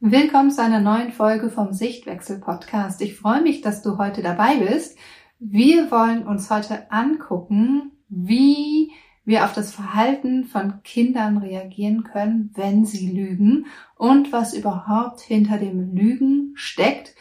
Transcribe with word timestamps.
Willkommen 0.00 0.52
zu 0.52 0.62
einer 0.62 0.78
neuen 0.78 1.10
Folge 1.10 1.50
vom 1.50 1.72
Sichtwechsel 1.72 2.38
Podcast. 2.38 3.00
Ich 3.00 3.16
freue 3.16 3.42
mich, 3.42 3.62
dass 3.62 3.82
du 3.82 3.98
heute 3.98 4.22
dabei 4.22 4.58
bist. 4.58 4.96
Wir 5.40 5.90
wollen 5.90 6.24
uns 6.24 6.48
heute 6.50 6.92
angucken, 6.92 7.90
wie 8.08 8.92
wir 9.24 9.44
auf 9.44 9.54
das 9.54 9.72
Verhalten 9.74 10.44
von 10.44 10.84
Kindern 10.84 11.38
reagieren 11.38 12.04
können, 12.04 12.52
wenn 12.54 12.84
sie 12.84 13.10
lügen 13.10 13.66
und 13.96 14.30
was 14.30 14.54
überhaupt 14.54 15.18
hinter 15.18 15.58
dem 15.58 15.92
Lügen 15.96 16.52
steckt 16.54 17.16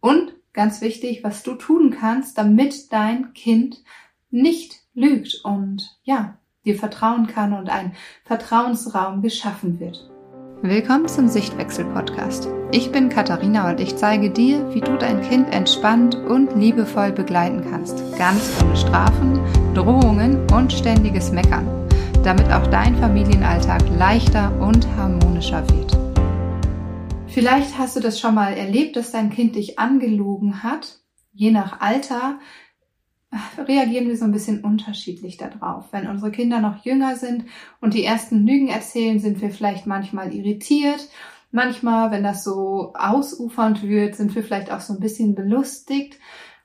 und 0.00 0.34
ganz 0.52 0.80
wichtig, 0.80 1.22
was 1.22 1.44
du 1.44 1.54
tun 1.54 1.94
kannst, 1.96 2.38
damit 2.38 2.92
dein 2.92 3.34
Kind 3.34 3.84
nicht 4.32 4.80
lügt 4.94 5.42
und 5.44 5.96
ja, 6.02 6.38
dir 6.64 6.74
vertrauen 6.74 7.28
kann 7.28 7.52
und 7.52 7.70
ein 7.70 7.94
Vertrauensraum 8.24 9.22
geschaffen 9.22 9.78
wird. 9.78 10.10
Willkommen 10.62 11.06
zum 11.06 11.28
Sichtwechsel-Podcast. 11.28 12.48
Ich 12.72 12.90
bin 12.90 13.10
Katharina 13.10 13.68
und 13.68 13.78
ich 13.78 13.94
zeige 13.96 14.30
dir, 14.30 14.72
wie 14.72 14.80
du 14.80 14.96
dein 14.96 15.20
Kind 15.20 15.52
entspannt 15.52 16.14
und 16.14 16.56
liebevoll 16.56 17.12
begleiten 17.12 17.62
kannst. 17.70 17.98
Ganz 18.16 18.50
ohne 18.62 18.74
Strafen, 18.74 19.38
Drohungen 19.74 20.50
und 20.50 20.72
ständiges 20.72 21.30
Meckern, 21.30 21.86
damit 22.24 22.50
auch 22.50 22.66
dein 22.68 22.96
Familienalltag 22.96 23.82
leichter 23.98 24.50
und 24.58 24.88
harmonischer 24.96 25.62
wird. 25.68 25.94
Vielleicht 27.28 27.76
hast 27.76 27.96
du 27.96 28.00
das 28.00 28.18
schon 28.18 28.34
mal 28.34 28.54
erlebt, 28.54 28.96
dass 28.96 29.12
dein 29.12 29.28
Kind 29.28 29.56
dich 29.56 29.78
angelogen 29.78 30.62
hat. 30.62 31.00
Je 31.34 31.50
nach 31.50 31.82
Alter 31.82 32.38
reagieren 33.58 34.08
wir 34.08 34.16
so 34.16 34.24
ein 34.24 34.32
bisschen 34.32 34.64
unterschiedlich 34.64 35.36
darauf. 35.36 35.92
Wenn 35.92 36.06
unsere 36.06 36.30
Kinder 36.30 36.60
noch 36.60 36.84
jünger 36.84 37.16
sind 37.16 37.44
und 37.80 37.94
die 37.94 38.04
ersten 38.04 38.46
Lügen 38.46 38.68
erzählen, 38.68 39.18
sind 39.18 39.40
wir 39.40 39.50
vielleicht 39.50 39.86
manchmal 39.86 40.32
irritiert. 40.32 41.08
Manchmal, 41.50 42.10
wenn 42.10 42.22
das 42.22 42.44
so 42.44 42.92
ausufernd 42.94 43.82
wird, 43.82 44.14
sind 44.14 44.34
wir 44.34 44.42
vielleicht 44.42 44.70
auch 44.70 44.80
so 44.80 44.94
ein 44.94 45.00
bisschen 45.00 45.34
belustigt. 45.34 46.18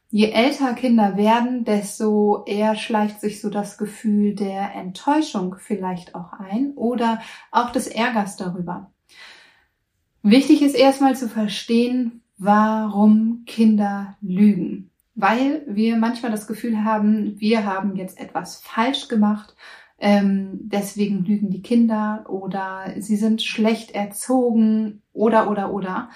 Je 0.09 0.31
älter 0.31 0.73
Kinder 0.73 1.16
werden, 1.16 1.64
desto 1.64 2.44
eher 2.45 2.75
schleicht 2.75 3.22
sich 3.22 3.40
so 3.40 3.50
das 3.50 3.78
Gefühl 3.78 4.36
der 4.36 4.75
Enttäuschung 4.75 5.56
vielleicht 5.58 6.16
auch 6.16 6.34
ein 6.34 6.73
oder 6.75 7.22
auch 7.52 7.72
des 7.72 7.88
Ärgers 7.88 8.36
darüber. 8.36 8.92
Wichtig 10.22 10.62
ist 10.62 10.75
erstmal 10.75 11.16
zu 11.16 11.30
verstehen, 11.30 12.22
warum 12.38 13.44
Kinder 13.46 14.18
lügen 14.22 14.91
weil 15.16 15.64
wir 15.67 15.98
manchmal 15.98 16.31
das 16.31 16.48
Gefühl 16.48 16.84
haben, 16.84 17.40
wir 17.40 17.66
haben 17.66 17.95
jetzt 17.95 18.20
etwas 18.20 18.62
falsch 18.62 19.08
gemacht, 19.08 19.56
ähm, 20.00 20.59
deswegen 20.64 21.23
lügen 21.23 21.52
die 21.52 21.62
Kinder 21.62 22.26
oder 22.28 22.94
sie 22.98 23.18
sind 23.18 23.42
schlecht 23.44 23.92
erzogen 23.92 25.03
oder 25.14 25.50
oder 25.50 25.72
oder. 25.72 26.09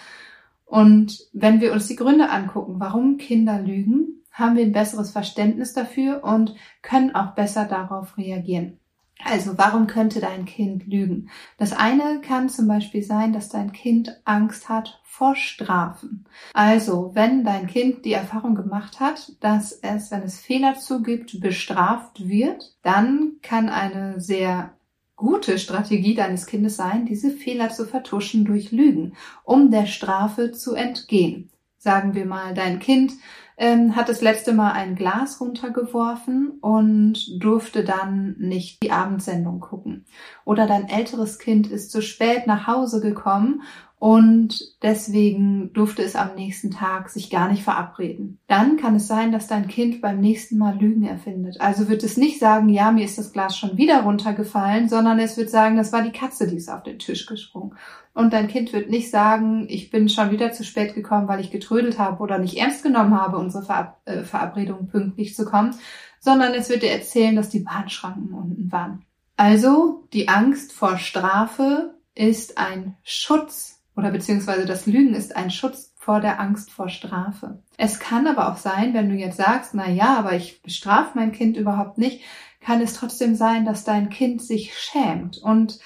Und 0.65 1.19
wenn 1.33 1.61
wir 1.61 1.71
uns 1.71 1.87
die 1.87 1.95
Gründe 1.95 2.29
angucken, 2.29 2.79
warum 2.79 3.17
Kinder 3.17 3.61
lügen, 3.61 4.23
haben 4.31 4.55
wir 4.55 4.63
ein 4.63 4.71
besseres 4.71 5.11
Verständnis 5.11 5.73
dafür 5.73 6.23
und 6.23 6.55
können 6.81 7.13
auch 7.13 7.35
besser 7.35 7.65
darauf 7.65 8.17
reagieren. 8.17 8.79
Also 9.23 9.57
warum 9.57 9.87
könnte 9.87 10.19
dein 10.19 10.45
Kind 10.45 10.85
lügen? 10.87 11.29
Das 11.57 11.73
eine 11.73 12.21
kann 12.21 12.49
zum 12.49 12.67
Beispiel 12.67 13.01
sein, 13.01 13.33
dass 13.33 13.49
dein 13.49 13.71
Kind 13.71 14.21
Angst 14.25 14.69
hat 14.69 15.01
vor 15.03 15.35
Strafen. 15.35 16.25
Also 16.53 17.11
wenn 17.13 17.43
dein 17.43 17.67
Kind 17.67 18.03
die 18.05 18.13
Erfahrung 18.13 18.55
gemacht 18.55 18.99
hat, 18.99 19.31
dass 19.39 19.71
es, 19.71 20.11
wenn 20.11 20.23
es 20.23 20.39
Fehler 20.39 20.75
zugibt, 20.75 21.39
bestraft 21.39 22.27
wird, 22.27 22.77
dann 22.83 23.37
kann 23.41 23.69
eine 23.69 24.19
sehr 24.19 24.75
gute 25.15 25.57
Strategie 25.59 26.13
deines 26.13 26.45
Kindes 26.45 26.75
sein, 26.75 27.05
diese 27.05 27.31
Fehler 27.31 27.69
zu 27.69 27.85
vertuschen 27.85 28.43
durch 28.43 28.71
Lügen, 28.71 29.15
um 29.43 29.71
der 29.71 29.85
Strafe 29.85 30.51
zu 30.51 30.75
entgehen. 30.75 31.49
Sagen 31.77 32.15
wir 32.15 32.25
mal, 32.25 32.53
dein 32.53 32.79
Kind 32.79 33.13
ähm, 33.57 33.95
hat 33.95 34.09
das 34.09 34.21
letzte 34.21 34.53
Mal 34.53 34.73
ein 34.73 34.95
Glas 34.95 35.39
runtergeworfen 35.39 36.59
und 36.61 37.41
durfte 37.43 37.83
dann 37.83 38.35
nicht 38.37 38.83
die 38.83 38.91
Abendsendung 38.91 39.59
gucken. 39.59 40.05
Oder 40.43 40.67
dein 40.67 40.89
älteres 40.89 41.39
Kind 41.39 41.67
ist 41.67 41.91
zu 41.91 42.01
spät 42.01 42.47
nach 42.47 42.67
Hause 42.67 43.01
gekommen 43.01 43.61
und 44.05 44.59
deswegen 44.83 45.73
durfte 45.73 46.03
es 46.03 46.15
am 46.15 46.35
nächsten 46.35 46.69
Tag 46.69 47.09
sich 47.09 47.31
gar 47.31 47.49
nicht 47.49 47.63
verabreden. 47.63 48.37
Dann 48.45 48.77
kann 48.77 48.97
es 48.97 49.07
sein, 49.07 49.31
dass 49.31 49.47
dein 49.47 49.67
Kind 49.67 49.99
beim 49.99 50.19
nächsten 50.19 50.59
Mal 50.59 50.77
Lügen 50.77 51.05
erfindet. 51.05 51.59
Also 51.59 51.89
wird 51.89 52.03
es 52.03 52.15
nicht 52.15 52.39
sagen, 52.39 52.69
ja, 52.69 52.91
mir 52.91 53.03
ist 53.03 53.17
das 53.17 53.33
Glas 53.33 53.57
schon 53.57 53.77
wieder 53.77 54.03
runtergefallen, 54.03 54.89
sondern 54.89 55.17
es 55.17 55.37
wird 55.37 55.49
sagen, 55.49 55.75
das 55.75 55.91
war 55.91 56.03
die 56.03 56.11
Katze, 56.11 56.45
die 56.45 56.57
ist 56.57 56.69
auf 56.69 56.83
den 56.83 56.99
Tisch 56.99 57.25
gesprungen. 57.25 57.73
Und 58.13 58.31
dein 58.31 58.47
Kind 58.47 58.73
wird 58.73 58.91
nicht 58.91 59.09
sagen, 59.09 59.65
ich 59.69 59.89
bin 59.89 60.07
schon 60.07 60.29
wieder 60.29 60.51
zu 60.51 60.63
spät 60.63 60.93
gekommen, 60.93 61.27
weil 61.27 61.39
ich 61.39 61.49
getrödelt 61.49 61.97
habe 61.97 62.21
oder 62.21 62.37
nicht 62.37 62.57
ernst 62.57 62.83
genommen 62.83 63.19
habe, 63.19 63.39
unsere 63.39 63.63
Verab 63.63 64.01
äh, 64.05 64.21
Verabredung 64.21 64.87
pünktlich 64.87 65.33
zu 65.33 65.45
kommen, 65.45 65.73
sondern 66.19 66.53
es 66.53 66.69
wird 66.69 66.83
dir 66.83 66.91
erzählen, 66.91 67.35
dass 67.35 67.49
die 67.49 67.61
Bahnschranken 67.61 68.35
unten 68.35 68.71
waren. 68.71 69.03
Also 69.35 70.03
die 70.13 70.27
Angst 70.27 70.73
vor 70.73 70.99
Strafe 70.99 71.95
ist 72.13 72.59
ein 72.59 72.95
Schutz 73.03 73.74
oder 73.95 74.11
beziehungsweise 74.11 74.65
das 74.65 74.85
Lügen 74.85 75.13
ist 75.13 75.35
ein 75.35 75.49
Schutz 75.49 75.93
vor 75.95 76.19
der 76.19 76.39
Angst 76.39 76.71
vor 76.71 76.89
Strafe. 76.89 77.63
Es 77.77 77.99
kann 77.99 78.27
aber 78.27 78.51
auch 78.51 78.57
sein, 78.57 78.93
wenn 78.93 79.09
du 79.09 79.15
jetzt 79.15 79.37
sagst, 79.37 79.73
na 79.73 79.89
ja, 79.89 80.17
aber 80.17 80.33
ich 80.33 80.61
bestrafe 80.61 81.11
mein 81.15 81.31
Kind 81.31 81.57
überhaupt 81.57 81.97
nicht, 81.97 82.21
kann 82.59 82.81
es 82.81 82.93
trotzdem 82.93 83.35
sein, 83.35 83.65
dass 83.65 83.83
dein 83.83 84.09
Kind 84.09 84.41
sich 84.41 84.77
schämt. 84.77 85.37
Und 85.37 85.79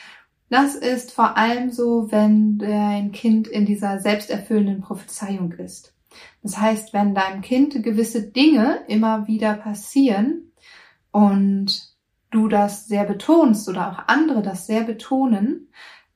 das 0.49 0.75
ist 0.75 1.11
vor 1.11 1.37
allem 1.37 1.71
so, 1.71 2.11
wenn 2.11 2.57
dein 2.57 3.11
Kind 3.11 3.47
in 3.47 3.65
dieser 3.65 3.99
selbsterfüllenden 3.99 4.81
Prophezeiung 4.81 5.51
ist. 5.53 5.93
Das 6.41 6.57
heißt, 6.57 6.93
wenn 6.93 7.13
deinem 7.13 7.41
Kind 7.41 7.83
gewisse 7.83 8.23
Dinge 8.23 8.81
immer 8.87 9.27
wieder 9.27 9.53
passieren 9.53 10.51
und 11.11 11.89
du 12.31 12.47
das 12.47 12.87
sehr 12.87 13.03
betonst 13.05 13.69
oder 13.69 13.91
auch 13.91 14.07
andere 14.07 14.41
das 14.41 14.65
sehr 14.65 14.83
betonen, 14.83 15.69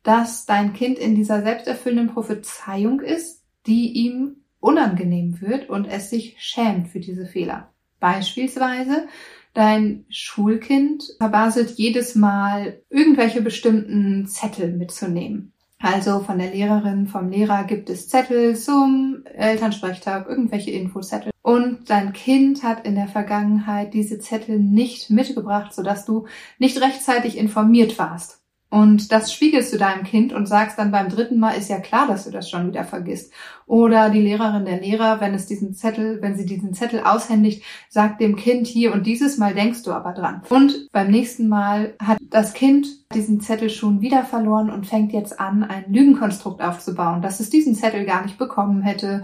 dass 0.04 0.46
dein 0.46 0.74
Kind 0.74 1.00
in 1.00 1.16
dieser 1.16 1.42
selbsterfüllenden 1.42 2.14
Prophezeiung 2.14 3.00
ist, 3.00 3.44
die 3.66 3.92
ihm 3.94 4.38
unangenehm 4.60 5.42
wird 5.42 5.70
und 5.70 5.86
es 5.86 6.10
sich 6.10 6.36
schämt 6.40 6.90
für 6.90 7.00
diese 7.00 7.26
Fehler. 7.26 7.70
Beispielsweise 8.00 9.08
dein 9.54 10.06
Schulkind 10.10 11.04
verbaselt 11.18 11.72
jedes 11.72 12.16
Mal 12.16 12.82
irgendwelche 12.90 13.42
bestimmten 13.42 14.28
Zettel 14.28 14.74
mitzunehmen. 14.74 15.54
Also 15.80 16.22
von 16.22 16.40
der 16.40 16.52
Lehrerin, 16.52 17.08
vom 17.08 17.30
Lehrer 17.30 17.66
gibt 17.66 17.90
es 17.90 18.08
Zettel 18.08 18.56
zum 18.56 19.24
Elternsprechtag, 19.26 20.30
irgendwelche 20.30 20.72
Infozettel. 20.72 21.32
Und 21.42 21.90
dein 21.90 22.14
Kind 22.14 22.64
hat 22.64 22.86
in 22.86 22.96
der 22.96 23.10
Vergangenheit 23.10 23.94
diese 23.94 24.18
Zettel 24.20 24.60
nicht 24.60 25.10
mitgebracht, 25.10 25.74
sodass 25.74 26.06
du 26.06 26.26
nicht 26.58 26.80
rechtzeitig 26.82 27.38
informiert 27.38 28.00
warst. 28.00 28.43
Und 28.74 29.12
das 29.12 29.32
spiegelst 29.32 29.72
du 29.72 29.78
deinem 29.78 30.04
Kind 30.04 30.34
und 30.34 30.48
sagst 30.48 30.80
dann 30.80 30.90
beim 30.90 31.08
dritten 31.08 31.38
Mal, 31.38 31.52
ist 31.52 31.70
ja 31.70 31.78
klar, 31.78 32.08
dass 32.08 32.24
du 32.24 32.32
das 32.32 32.50
schon 32.50 32.70
wieder 32.70 32.84
vergisst. 32.84 33.32
Oder 33.68 34.10
die 34.10 34.20
Lehrerin, 34.20 34.66
der 34.66 34.82
Lehrer, 34.82 35.22
wenn 35.22 35.36
es 35.36 35.46
diesen 35.46 35.76
Zettel, 35.76 36.24
wenn 36.24 36.36
sie 36.36 36.48
diesen 36.48 36.74
Zettel 36.74 37.02
aushändigt, 37.02 37.64
sagt 37.88 38.20
dem 38.20 38.36
Kind 38.36 38.66
hier 38.66 38.92
und 38.92 39.06
dieses 39.06 39.38
Mal 39.38 39.54
denkst 39.54 39.84
du 39.84 39.92
aber 39.92 40.14
dran. 40.14 40.42
Und 40.50 40.92
beim 40.92 41.12
nächsten 41.12 41.48
Mal 41.50 41.94
hat 42.00 42.18
das 42.32 42.56
Kind 42.56 42.88
diesen 43.14 43.42
Zettel 43.42 43.70
schon 43.70 44.02
wieder 44.02 44.24
verloren 44.24 44.72
und 44.72 44.88
fängt 44.88 45.14
jetzt 45.14 45.40
an, 45.40 45.64
ein 45.64 45.86
Lügenkonstrukt 45.94 46.60
aufzubauen, 46.60 47.22
dass 47.22 47.40
es 47.40 47.52
diesen 47.52 47.76
Zettel 47.76 48.06
gar 48.06 48.24
nicht 48.24 48.40
bekommen 48.40 48.82
hätte 48.82 49.24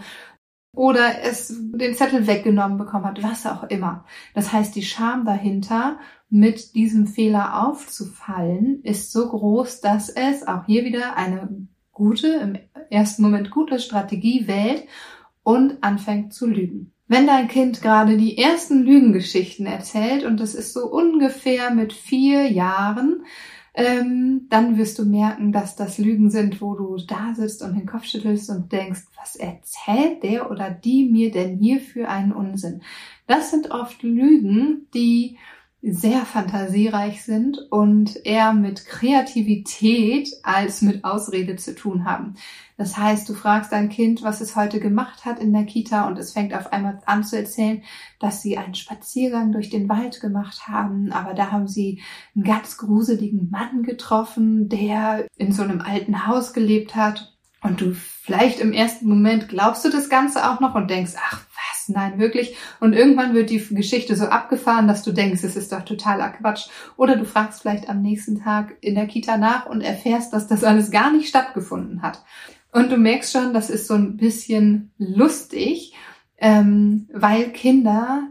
oder 0.80 1.24
es 1.24 1.54
den 1.74 1.94
Zettel 1.94 2.26
weggenommen 2.26 2.78
bekommen 2.78 3.04
hat, 3.04 3.22
was 3.22 3.46
auch 3.46 3.64
immer. 3.66 4.06
Das 4.34 4.54
heißt, 4.54 4.74
die 4.74 4.82
Scham 4.82 5.26
dahinter 5.26 6.00
mit 6.30 6.74
diesem 6.74 7.06
Fehler 7.06 7.68
aufzufallen, 7.68 8.82
ist 8.84 9.12
so 9.12 9.28
groß, 9.28 9.82
dass 9.82 10.08
es 10.08 10.48
auch 10.48 10.68
hier 10.68 10.86
wieder 10.86 11.18
eine 11.18 11.68
gute, 11.92 12.28
im 12.30 12.58
ersten 12.90 13.24
Moment 13.24 13.52
gute 13.52 13.78
Strategie 13.78 14.48
wählt 14.48 14.86
und 15.44 15.84
anfängt 15.84 16.34
zu 16.34 16.48
lügen. 16.48 16.94
Wenn 17.10 17.28
dein 17.28 17.50
Kind 17.50 17.82
gerade 17.82 18.16
die 18.16 18.38
ersten 18.38 18.84
Lügengeschichten 18.84 19.66
erzählt 19.66 20.24
und 20.24 20.40
das 20.40 20.56
ist 20.56 20.72
so 20.72 20.86
ungefähr 20.86 21.72
mit 21.72 21.92
vier 21.92 22.50
Jahren, 22.50 23.26
ähm, 23.74 24.48
dann 24.50 24.78
wirst 24.78 25.00
du 25.00 25.06
merken, 25.06 25.52
dass 25.52 25.76
das 25.76 25.98
Lügen 25.98 26.30
sind, 26.30 26.62
wo 26.62 26.76
du 26.76 26.98
da 26.98 27.34
sitzt 27.36 27.62
und 27.62 27.76
den 27.76 27.86
Kopf 27.86 28.06
schüttelst 28.06 28.50
und 28.50 28.72
denkst, 28.72 29.02
was 29.18 29.36
erzählt 29.36 30.24
der 30.24 30.52
oder 30.52 30.70
die 30.70 31.10
mir 31.10 31.32
denn 31.32 31.58
hier 31.58 31.80
für 31.80 32.10
einen 32.10 32.32
Unsinn? 32.32 32.82
Das 33.28 33.52
sind 33.52 33.72
oft 33.72 34.02
Lügen, 34.04 34.88
die 34.94 35.38
sehr 35.82 36.26
fantasiereich 36.26 37.24
sind 37.24 37.58
und 37.72 38.26
eher 38.26 38.54
mit 38.54 38.86
Kreativität 38.86 40.30
als 40.44 40.82
mit 40.82 41.06
Ausrede 41.06 41.56
zu 41.56 41.74
tun 41.74 42.04
haben. 42.04 42.36
Das 42.76 42.98
heißt, 42.98 43.28
du 43.30 43.34
fragst 43.34 43.72
dein 43.72 43.88
Kind, 43.88 44.22
was 44.22 44.42
es 44.42 44.58
heute 44.58 44.82
gemacht 44.82 45.24
hat 45.24 45.40
in 45.40 45.54
der 45.54 45.64
Kita 45.64 46.08
und 46.08 46.20
es 46.20 46.34
fängt 46.34 46.54
auf 46.54 46.74
einmal 46.74 47.00
an 47.06 47.24
zu 47.24 47.38
erzählen, 47.38 47.82
dass 48.20 48.42
sie 48.42 48.58
einen 48.58 48.76
Spaziergang 48.76 49.54
durch 49.54 49.70
den 49.70 49.88
Wald 49.88 50.20
gemacht 50.20 50.68
haben, 50.68 51.14
aber 51.14 51.34
da 51.34 51.52
haben 51.52 51.68
sie 51.68 52.02
einen 52.36 52.44
ganz 52.44 52.78
gruseligen 52.78 53.50
Mann 53.50 53.84
getroffen, 53.84 54.68
der 54.68 55.28
in 55.38 55.54
so 55.54 55.64
einem 55.64 55.80
alten 55.80 56.28
Haus 56.28 56.54
gelebt 56.54 56.96
hat 56.96 57.38
Und 57.62 57.82
du 57.82 57.94
vielleicht 57.94 58.60
im 58.60 58.72
ersten 58.72 59.08
Moment 59.08 59.50
glaubst 59.50 59.84
du 59.84 59.90
das 59.90 60.10
Ganze 60.10 60.50
auch 60.50 60.60
noch 60.60 60.76
und 60.76 60.90
denkst, 60.90 61.14
ach 61.18 61.46
nein, 61.90 62.20
wirklich. 62.20 62.56
Und 62.80 62.94
irgendwann 62.94 63.34
wird 63.34 63.50
die 63.50 63.64
Geschichte 63.72 64.16
so 64.16 64.26
abgefahren, 64.26 64.88
dass 64.88 65.04
du 65.04 65.12
denkst, 65.12 65.44
es 65.44 65.56
ist 65.56 65.72
doch 65.72 65.84
totaler 65.84 66.30
Quatsch. 66.30 66.68
Oder 66.98 67.16
du 67.16 67.26
fragst 67.26 67.62
vielleicht 67.62 67.90
am 67.90 68.02
nächsten 68.02 68.42
Tag 68.42 68.78
in 68.82 68.96
der 68.96 69.08
Kita 69.08 69.38
nach 69.38 69.66
und 69.66 69.82
erfährst, 69.82 70.34
dass 70.34 70.48
das 70.48 70.64
alles 70.64 70.92
gar 70.92 71.12
nicht 71.12 71.30
stattgefunden 71.30 72.02
hat. 72.02 72.24
Und 72.72 72.92
du 72.92 72.98
merkst 72.98 73.34
schon, 73.34 73.54
das 73.54 73.70
ist 73.70 73.88
so 73.88 73.96
ein 73.96 74.18
bisschen 74.18 74.92
lustig, 74.98 75.94
ähm, 76.38 77.08
weil 77.12 77.50
Kinder 77.52 78.28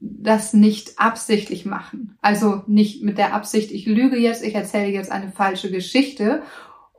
das 0.00 0.54
nicht 0.54 0.98
absichtlich 0.98 1.66
machen. 1.66 2.16
Also 2.22 2.62
nicht 2.66 3.02
mit 3.02 3.18
der 3.18 3.34
Absicht, 3.34 3.70
ich 3.70 3.86
lüge 3.86 4.16
jetzt, 4.16 4.42
ich 4.42 4.54
erzähle 4.54 4.90
jetzt 4.90 5.12
eine 5.12 5.30
falsche 5.30 5.70
Geschichte 5.70 6.42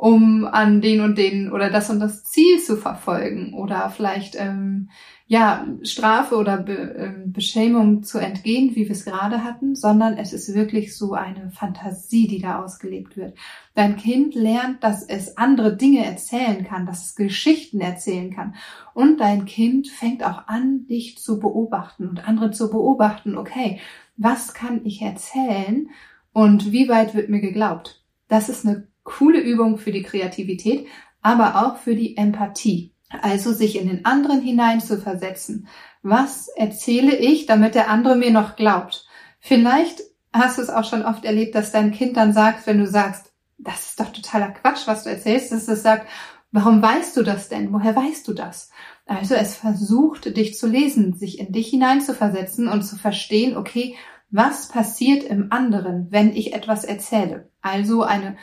um 0.02 0.46
an 0.46 0.82
den 0.82 1.02
und 1.02 1.16
den 1.16 1.52
oder 1.52 1.70
das 1.70 1.92
und 1.92 2.00
das 2.00 2.24
Ziel 2.24 2.60
zu 2.60 2.76
verfolgen 2.76 3.54
oder 3.54 3.92
vielleicht 3.96 4.36
ähm, 4.36 4.90
ja 5.32 5.66
Strafe 5.84 6.36
oder 6.36 6.58
Be 6.58 6.74
ähm, 6.74 7.32
Beschämung 7.32 8.04
zu 8.04 8.18
entgehen, 8.18 8.76
wie 8.76 8.84
wir 8.84 8.92
es 8.92 9.06
gerade 9.06 9.46
hatten, 9.46 9.76
sondern 9.76 10.18
es 10.18 10.34
ist 10.34 10.54
wirklich 10.54 10.94
so 10.98 11.14
eine 11.14 11.52
Fantasie, 11.52 12.28
die 12.28 12.42
da 12.42 12.62
ausgelebt 12.62 13.16
wird. 13.16 13.38
Dein 13.74 13.96
Kind 13.96 14.36
lernt, 14.36 14.84
dass 14.84 15.04
es 15.04 15.38
andere 15.38 15.78
Dinge 15.78 16.04
erzählen 16.04 16.66
kann, 16.66 16.86
dass 16.86 17.06
es 17.06 17.16
Geschichten 17.16 17.80
erzählen 17.80 18.30
kann 18.30 18.56
und 18.94 19.22
dein 19.22 19.46
Kind 19.46 19.88
fängt 19.88 20.22
auch 20.22 20.50
an, 20.50 20.86
dich 20.88 21.18
zu 21.18 21.40
beobachten 21.40 22.10
und 22.10 22.28
andere 22.28 22.52
zu 22.52 22.70
beobachten. 22.70 23.38
Okay, 23.38 23.80
was 24.18 24.54
kann 24.54 24.82
ich 24.84 25.02
erzählen 25.02 25.90
und 26.34 26.74
wie 26.74 26.90
weit 26.90 27.16
wird 27.16 27.30
mir 27.30 27.40
geglaubt? 27.40 28.04
Das 28.28 28.50
ist 28.50 28.66
eine 28.66 28.86
coole 29.04 29.40
Übung 29.40 29.78
für 29.78 29.94
die 29.94 30.04
Kreativität, 30.04 30.88
aber 31.22 31.66
auch 31.66 31.78
für 31.78 31.96
die 31.96 32.18
Empathie. 32.18 32.91
Also 33.22 33.52
sich 33.54 33.78
in 33.78 33.88
den 33.88 34.06
anderen 34.06 34.42
hinein 34.42 34.82
zu 34.82 34.98
versetzen. 34.98 35.68
Was 36.02 36.48
erzähle 36.48 37.16
ich, 37.16 37.46
damit 37.46 37.76
der 37.76 37.90
andere 37.90 38.16
mir 38.16 38.32
noch 38.32 38.56
glaubt? 38.56 39.06
Vielleicht 39.40 40.02
hast 40.34 40.58
du 40.58 40.62
es 40.62 40.70
auch 40.70 40.86
schon 40.86 41.04
oft 41.04 41.26
erlebt, 41.26 41.56
dass 41.56 41.72
dein 41.72 41.92
Kind 41.92 42.18
dann 42.18 42.34
sagt, 42.34 42.66
wenn 42.68 42.80
du 42.80 42.88
sagst, 42.88 43.32
das 43.58 43.90
ist 43.90 44.00
doch 44.00 44.12
totaler 44.12 44.50
Quatsch, 44.50 44.88
was 44.88 45.04
du 45.04 45.10
erzählst, 45.10 45.52
dass 45.52 45.68
es 45.68 45.84
sagt, 45.84 46.08
warum 46.52 46.82
weißt 46.82 47.16
du 47.18 47.24
das 47.24 47.50
denn? 47.50 47.72
Woher 47.74 47.96
weißt 47.96 48.28
du 48.28 48.34
das? 48.34 48.72
Also 49.06 49.36
es 49.36 49.56
versucht, 49.56 50.38
dich 50.38 50.58
zu 50.58 50.68
lesen, 50.68 51.14
sich 51.14 51.40
in 51.40 51.52
dich 51.52 51.68
hinein 51.68 52.02
zu 52.02 52.14
versetzen 52.14 52.68
und 52.68 52.84
zu 52.84 52.96
verstehen, 52.96 53.58
okay, 53.58 53.96
was 54.30 54.70
passiert 54.70 55.24
im 55.24 55.52
anderen, 55.52 56.08
wenn 56.12 56.34
ich 56.34 56.54
etwas 56.54 56.86
erzähle? 56.86 57.52
Also 57.62 58.04
eine 58.04 58.38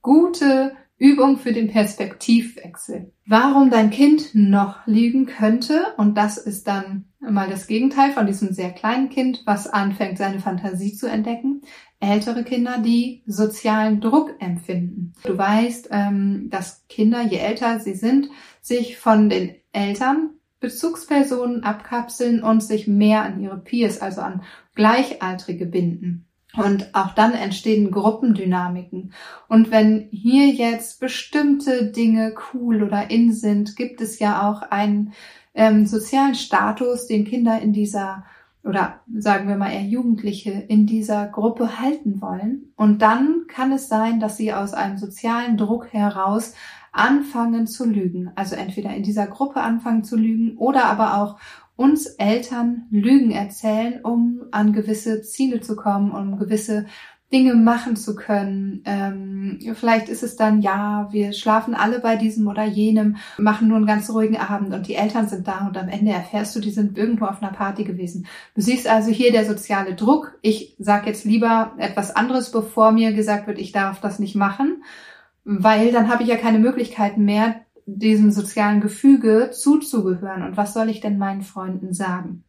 gute 0.00 0.76
Übung 0.98 1.38
für 1.38 1.52
den 1.52 1.68
Perspektivwechsel. 1.68 3.12
Warum 3.26 3.70
dein 3.70 3.90
Kind 3.90 4.34
noch 4.34 4.86
lügen 4.86 5.26
könnte, 5.26 5.94
und 5.96 6.16
das 6.16 6.38
ist 6.38 6.68
dann 6.68 7.06
mal 7.18 7.48
das 7.48 7.66
Gegenteil 7.66 8.12
von 8.12 8.26
diesem 8.26 8.52
sehr 8.52 8.70
kleinen 8.70 9.08
Kind, 9.08 9.42
was 9.44 9.66
anfängt, 9.66 10.18
seine 10.18 10.40
Fantasie 10.40 10.94
zu 10.94 11.08
entdecken. 11.08 11.62
Ältere 12.00 12.44
Kinder, 12.44 12.78
die 12.78 13.22
sozialen 13.26 14.00
Druck 14.00 14.34
empfinden. 14.40 15.12
Du 15.24 15.36
weißt, 15.36 15.88
ähm, 15.92 16.48
dass 16.50 16.86
Kinder, 16.88 17.22
je 17.22 17.38
älter 17.38 17.80
sie 17.80 17.94
sind, 17.94 18.28
sich 18.60 18.98
von 18.98 19.28
den 19.28 19.54
Eltern 19.72 20.30
Bezugspersonen 20.62 21.64
abkapseln 21.64 22.42
und 22.42 22.62
sich 22.62 22.86
mehr 22.86 23.22
an 23.22 23.40
ihre 23.40 23.58
Peers, 23.58 24.00
also 24.00 24.20
an 24.20 24.42
Gleichaltrige 24.74 25.66
binden. 25.66 26.28
Und 26.56 26.94
auch 26.94 27.14
dann 27.14 27.32
entstehen 27.32 27.90
Gruppendynamiken. 27.90 29.12
Und 29.48 29.70
wenn 29.70 30.08
hier 30.10 30.48
jetzt 30.48 31.00
bestimmte 31.00 31.90
Dinge 31.90 32.34
cool 32.52 32.82
oder 32.82 33.10
in 33.10 33.32
sind, 33.32 33.74
gibt 33.76 34.00
es 34.00 34.18
ja 34.18 34.50
auch 34.50 34.62
einen 34.70 35.14
ähm, 35.54 35.86
sozialen 35.86 36.34
Status, 36.34 37.06
den 37.06 37.24
Kinder 37.24 37.60
in 37.60 37.72
dieser 37.72 38.24
oder 38.64 39.00
sagen 39.18 39.48
wir 39.48 39.56
mal 39.56 39.72
eher 39.72 39.82
Jugendliche 39.82 40.52
in 40.52 40.86
dieser 40.86 41.26
Gruppe 41.26 41.80
halten 41.80 42.20
wollen. 42.20 42.72
Und 42.76 43.02
dann 43.02 43.46
kann 43.48 43.72
es 43.72 43.88
sein, 43.88 44.20
dass 44.20 44.36
sie 44.36 44.52
aus 44.52 44.72
einem 44.72 44.98
sozialen 44.98 45.56
Druck 45.56 45.92
heraus 45.92 46.54
anfangen 46.92 47.66
zu 47.66 47.86
lügen. 47.86 48.30
Also 48.36 48.54
entweder 48.54 48.94
in 48.94 49.02
dieser 49.02 49.26
Gruppe 49.26 49.62
anfangen 49.62 50.04
zu 50.04 50.16
lügen 50.16 50.56
oder 50.58 50.84
aber 50.84 51.20
auch 51.20 51.38
uns 51.76 52.06
Eltern 52.06 52.86
Lügen 52.90 53.30
erzählen, 53.30 54.00
um 54.02 54.42
an 54.50 54.72
gewisse 54.72 55.22
Ziele 55.22 55.60
zu 55.60 55.76
kommen, 55.76 56.12
um 56.12 56.38
gewisse 56.38 56.86
Dinge 57.32 57.54
machen 57.54 57.96
zu 57.96 58.14
können. 58.14 58.82
Ähm, 58.84 59.58
vielleicht 59.74 60.08
ist 60.08 60.22
es 60.22 60.36
dann, 60.36 60.60
ja, 60.60 61.08
wir 61.10 61.32
schlafen 61.32 61.74
alle 61.74 61.98
bei 61.98 62.16
diesem 62.16 62.46
oder 62.46 62.64
jenem, 62.64 63.16
machen 63.38 63.68
nur 63.68 63.78
einen 63.78 63.86
ganz 63.86 64.10
ruhigen 64.10 64.36
Abend 64.36 64.74
und 64.74 64.86
die 64.86 64.94
Eltern 64.94 65.28
sind 65.28 65.48
da 65.48 65.66
und 65.66 65.76
am 65.78 65.88
Ende 65.88 66.12
erfährst 66.12 66.54
du, 66.54 66.60
die 66.60 66.70
sind 66.70 66.98
irgendwo 66.98 67.24
auf 67.24 67.42
einer 67.42 67.52
Party 67.52 67.84
gewesen. 67.84 68.26
Du 68.54 68.60
siehst 68.60 68.86
also 68.86 69.10
hier 69.10 69.32
der 69.32 69.46
soziale 69.46 69.94
Druck. 69.94 70.38
Ich 70.42 70.76
sag 70.78 71.06
jetzt 71.06 71.24
lieber 71.24 71.72
etwas 71.78 72.14
anderes, 72.14 72.52
bevor 72.52 72.92
mir 72.92 73.14
gesagt 73.14 73.46
wird, 73.46 73.58
ich 73.58 73.72
darf 73.72 74.00
das 74.00 74.18
nicht 74.18 74.34
machen, 74.34 74.84
weil 75.44 75.90
dann 75.90 76.08
habe 76.08 76.22
ich 76.22 76.28
ja 76.28 76.36
keine 76.36 76.58
Möglichkeiten 76.58 77.24
mehr, 77.24 77.62
diesem 77.86 78.30
sozialen 78.30 78.80
Gefüge 78.80 79.50
zuzugehören 79.52 80.42
und 80.42 80.56
was 80.56 80.74
soll 80.74 80.88
ich 80.88 81.00
denn 81.00 81.18
meinen 81.18 81.42
Freunden 81.42 81.92
sagen? 81.92 82.44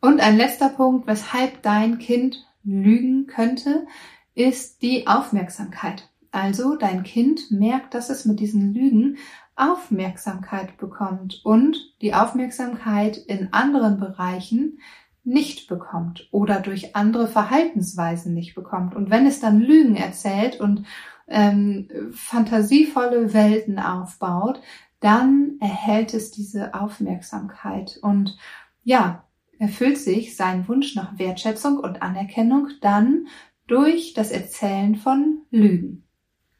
Und 0.00 0.20
ein 0.20 0.36
letzter 0.36 0.68
Punkt, 0.68 1.06
weshalb 1.06 1.62
dein 1.62 1.98
Kind 1.98 2.46
lügen 2.62 3.26
könnte, 3.26 3.86
ist 4.34 4.82
die 4.82 5.06
Aufmerksamkeit. 5.06 6.10
Also 6.30 6.76
dein 6.76 7.02
Kind 7.02 7.50
merkt, 7.50 7.94
dass 7.94 8.10
es 8.10 8.26
mit 8.26 8.40
diesen 8.40 8.74
Lügen 8.74 9.16
Aufmerksamkeit 9.56 10.76
bekommt 10.76 11.40
und 11.44 11.94
die 12.02 12.12
Aufmerksamkeit 12.12 13.16
in 13.16 13.52
anderen 13.52 13.98
Bereichen 13.98 14.80
nicht 15.24 15.66
bekommt 15.66 16.28
oder 16.30 16.60
durch 16.60 16.94
andere 16.94 17.26
Verhaltensweisen 17.26 18.34
nicht 18.34 18.54
bekommt. 18.54 18.94
Und 18.94 19.10
wenn 19.10 19.26
es 19.26 19.40
dann 19.40 19.60
Lügen 19.60 19.96
erzählt 19.96 20.60
und 20.60 20.84
ähm, 21.28 21.88
fantasievolle 22.12 23.32
Welten 23.32 23.78
aufbaut, 23.78 24.60
dann 25.00 25.56
erhält 25.60 26.14
es 26.14 26.30
diese 26.30 26.74
Aufmerksamkeit 26.74 27.98
und 28.02 28.36
ja, 28.82 29.24
erfüllt 29.58 29.98
sich 29.98 30.36
sein 30.36 30.68
Wunsch 30.68 30.94
nach 30.94 31.18
Wertschätzung 31.18 31.78
und 31.78 32.02
Anerkennung 32.02 32.68
dann 32.80 33.26
durch 33.66 34.14
das 34.14 34.30
Erzählen 34.30 34.94
von 34.94 35.42
Lügen. 35.50 36.04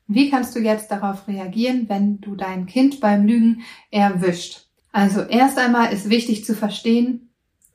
Wie 0.08 0.30
kannst 0.30 0.54
du 0.54 0.60
jetzt 0.60 0.90
darauf 0.90 1.26
reagieren, 1.28 1.88
wenn 1.88 2.20
du 2.20 2.36
dein 2.36 2.66
Kind 2.66 3.00
beim 3.00 3.26
Lügen 3.26 3.62
erwischt? 3.90 4.66
Also 4.92 5.22
erst 5.22 5.58
einmal 5.58 5.92
ist 5.92 6.08
wichtig 6.08 6.44
zu 6.44 6.54
verstehen, 6.54 7.25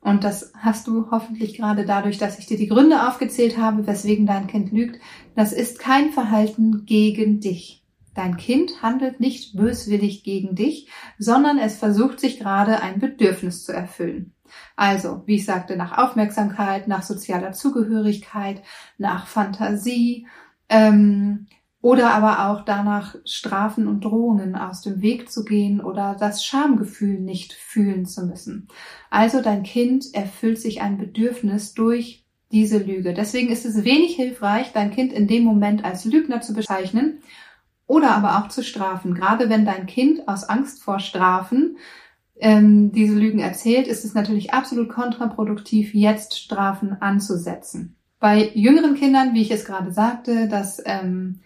und 0.01 0.24
das 0.24 0.51
hast 0.58 0.88
du 0.88 1.12
hoffentlich 1.12 1.55
gerade 1.55 1.86
dadurch, 1.86 2.17
dass 2.17 2.39
ich 2.39 2.48
dir 2.48 2.58
die 2.58 2.67
Gründe 2.67 3.08
aufgezählt 3.08 3.58
habe, 3.58 3.86
weswegen 3.86 4.25
dein 4.25 4.48
Kind 4.48 4.72
lügt. 4.72 5.00
Das 5.36 5.53
ist 5.53 5.79
kein 5.79 6.12
Verhalten 6.12 6.86
gegen 6.86 7.39
dich. 7.39 7.86
Dein 8.15 8.36
Kind 8.36 8.81
handelt 8.81 9.20
nicht 9.20 9.55
böswillig 9.55 10.24
gegen 10.24 10.55
dich, 10.55 10.89
sondern 11.17 11.60
es 11.60 11.77
versucht 11.77 12.20
sich 12.20 12.39
gerade 12.39 12.81
ein 12.81 13.00
Bedürfnis 13.00 13.63
zu 13.63 13.72
erfüllen. 13.74 14.34
Also, 14.75 15.24
wie 15.27 15.36
ich 15.36 15.46
sagte, 15.46 15.77
nach 15.77 15.98
Aufmerksamkeit, 15.98 16.88
nach 16.88 17.03
sozialer 17.03 17.53
Zugehörigkeit, 17.53 18.63
nach 18.98 19.27
Fantasie, 19.27 20.27
ähm, 20.67 21.48
oder 21.81 22.11
aber 22.11 22.47
auch 22.47 22.63
danach 22.63 23.15
Strafen 23.25 23.88
und 23.88 24.05
Drohungen 24.05 24.55
aus 24.55 24.81
dem 24.81 25.01
Weg 25.01 25.31
zu 25.31 25.43
gehen 25.43 25.81
oder 25.81 26.15
das 26.19 26.45
Schamgefühl 26.45 27.19
nicht 27.19 27.53
fühlen 27.53 28.05
zu 28.05 28.25
müssen. 28.25 28.67
Also 29.09 29.41
dein 29.41 29.63
Kind 29.63 30.13
erfüllt 30.13 30.59
sich 30.59 30.81
ein 30.81 30.97
Bedürfnis 30.97 31.73
durch 31.73 32.23
diese 32.51 32.77
Lüge. 32.77 33.13
Deswegen 33.13 33.50
ist 33.50 33.65
es 33.65 33.83
wenig 33.83 34.15
hilfreich, 34.15 34.71
dein 34.73 34.91
Kind 34.91 35.11
in 35.11 35.27
dem 35.27 35.43
Moment 35.43 35.83
als 35.83 36.05
Lügner 36.05 36.41
zu 36.41 36.53
bezeichnen 36.53 37.19
oder 37.88 38.11
aber 38.11 38.38
auch 38.38 38.50
zu 38.50 38.63
strafen. 38.63 39.15
Gerade 39.15 39.50
wenn 39.50 39.65
dein 39.65 39.88
Kind 39.88 40.27
aus 40.27 40.43
Angst 40.43 40.83
vor 40.83 41.00
Strafen 41.00 41.77
ähm, 42.35 42.91
diese 42.91 43.15
Lügen 43.15 43.39
erzählt, 43.39 43.88
ist 43.88 44.05
es 44.05 44.13
natürlich 44.13 44.53
absolut 44.53 44.89
kontraproduktiv, 44.89 45.93
jetzt 45.93 46.38
Strafen 46.38 47.01
anzusetzen. 47.01 47.95
Bei 48.19 48.51
jüngeren 48.53 48.95
Kindern, 48.95 49.33
wie 49.33 49.41
ich 49.41 49.51
es 49.51 49.65
gerade 49.65 49.91
sagte, 49.91 50.47
dass 50.47 50.81
ähm, 50.85 51.39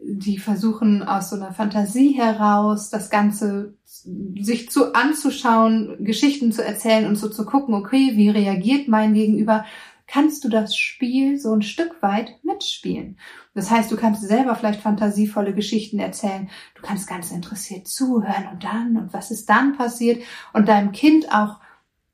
die 0.00 0.38
versuchen 0.38 1.02
aus 1.02 1.30
so 1.30 1.36
einer 1.36 1.52
Fantasie 1.52 2.12
heraus 2.12 2.90
das 2.90 3.10
Ganze 3.10 3.74
sich 3.84 4.70
zu 4.70 4.94
anzuschauen, 4.94 6.04
Geschichten 6.04 6.52
zu 6.52 6.64
erzählen 6.64 7.06
und 7.06 7.16
so 7.16 7.28
zu 7.28 7.44
gucken, 7.44 7.74
okay, 7.74 8.12
wie 8.14 8.28
reagiert 8.28 8.88
mein 8.88 9.14
Gegenüber, 9.14 9.64
kannst 10.06 10.44
du 10.44 10.48
das 10.48 10.76
Spiel 10.76 11.38
so 11.38 11.54
ein 11.54 11.62
Stück 11.62 12.02
weit 12.02 12.38
mitspielen. 12.44 13.18
Das 13.54 13.70
heißt, 13.70 13.90
du 13.90 13.96
kannst 13.96 14.22
selber 14.22 14.54
vielleicht 14.54 14.80
fantasievolle 14.80 15.54
Geschichten 15.54 15.98
erzählen, 15.98 16.50
du 16.74 16.82
kannst 16.82 17.08
ganz 17.08 17.30
interessiert 17.30 17.88
zuhören 17.88 18.48
und 18.52 18.64
dann 18.64 18.96
und 18.96 19.12
was 19.12 19.30
ist 19.30 19.48
dann 19.48 19.76
passiert? 19.76 20.22
Und 20.52 20.68
deinem 20.68 20.92
Kind 20.92 21.32
auch 21.32 21.60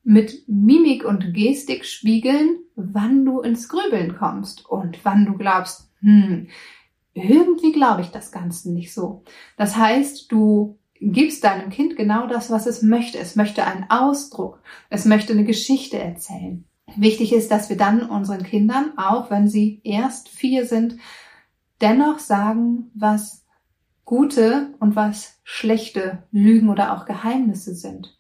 mit 0.05 0.49
Mimik 0.49 1.05
und 1.05 1.35
Gestik 1.35 1.85
spiegeln, 1.85 2.59
wann 2.77 3.25
du 3.25 3.41
ins 3.41 3.69
Grübeln 3.69 4.17
kommst 4.17 4.65
und 4.67 5.05
wann 5.05 5.27
du 5.27 5.35
glaubst, 5.35 5.91
hm, 6.01 6.49
irgendwie 7.19 7.73
glaube 7.73 8.03
ich 8.03 8.09
das 8.09 8.33
Ganze 8.33 8.73
nicht 8.73 8.93
so. 8.93 9.25
Das 9.57 9.77
heißt, 9.77 10.31
du 10.31 10.79
gibst 11.01 11.45
deinem 11.45 11.71
Kind 11.71 11.97
genau 11.97 12.27
das, 12.27 12.51
was 12.51 12.67
es 12.67 12.83
möchte. 12.83 13.19
Es 13.19 13.37
möchte 13.37 13.65
einen 13.65 13.87
Ausdruck. 13.89 14.61
Es 14.91 15.05
möchte 15.05 15.33
eine 15.33 15.45
Geschichte 15.45 15.99
erzählen. 15.99 16.65
Wichtig 16.97 17.33
ist, 17.33 17.51
dass 17.51 17.69
wir 17.69 17.77
dann 17.77 18.09
unseren 18.09 18.43
Kindern, 18.43 18.93
auch 18.97 19.31
wenn 19.31 19.49
sie 19.49 19.81
erst 19.85 20.29
vier 20.29 20.67
sind, 20.67 20.97
dennoch 21.81 22.19
sagen, 22.19 22.91
was 22.95 23.45
gute 24.05 24.75
und 24.81 24.97
was 24.97 25.39
schlechte 25.45 26.23
Lügen 26.31 26.71
oder 26.71 26.97
auch 26.97 27.05
Geheimnisse 27.05 27.75
sind. 27.75 28.17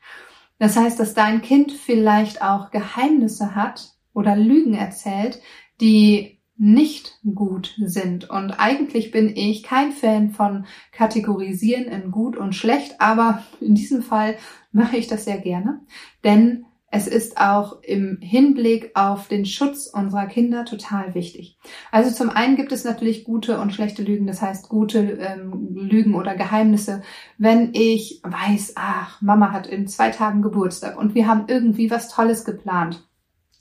Das 0.58 0.76
heißt, 0.76 1.00
dass 1.00 1.14
dein 1.14 1.40
Kind 1.40 1.72
vielleicht 1.72 2.42
auch 2.42 2.70
Geheimnisse 2.70 3.54
hat 3.54 3.94
oder 4.12 4.36
Lügen 4.36 4.74
erzählt, 4.74 5.40
die 5.80 6.37
nicht 6.58 7.20
gut 7.34 7.74
sind. 7.78 8.28
Und 8.28 8.50
eigentlich 8.52 9.12
bin 9.12 9.34
ich 9.34 9.62
kein 9.62 9.92
Fan 9.92 10.30
von 10.30 10.66
Kategorisieren 10.92 11.84
in 11.84 12.10
gut 12.10 12.36
und 12.36 12.54
schlecht, 12.54 13.00
aber 13.00 13.42
in 13.60 13.74
diesem 13.74 14.02
Fall 14.02 14.36
mache 14.72 14.96
ich 14.96 15.06
das 15.06 15.24
sehr 15.24 15.38
gerne, 15.38 15.80
denn 16.24 16.64
es 16.90 17.06
ist 17.06 17.38
auch 17.38 17.82
im 17.82 18.18
Hinblick 18.22 18.92
auf 18.94 19.28
den 19.28 19.44
Schutz 19.44 19.88
unserer 19.92 20.26
Kinder 20.26 20.64
total 20.64 21.14
wichtig. 21.14 21.58
Also 21.92 22.10
zum 22.10 22.30
einen 22.30 22.56
gibt 22.56 22.72
es 22.72 22.84
natürlich 22.84 23.24
gute 23.24 23.60
und 23.60 23.74
schlechte 23.74 24.02
Lügen, 24.02 24.26
das 24.26 24.40
heißt 24.40 24.70
gute 24.70 24.98
ähm, 24.98 25.68
Lügen 25.74 26.14
oder 26.14 26.34
Geheimnisse. 26.34 27.02
Wenn 27.36 27.74
ich 27.74 28.22
weiß, 28.24 28.72
ach, 28.76 29.20
Mama 29.20 29.52
hat 29.52 29.66
in 29.66 29.86
zwei 29.86 30.08
Tagen 30.08 30.40
Geburtstag 30.40 30.98
und 30.98 31.14
wir 31.14 31.26
haben 31.26 31.44
irgendwie 31.48 31.90
was 31.90 32.08
Tolles 32.08 32.46
geplant 32.46 33.06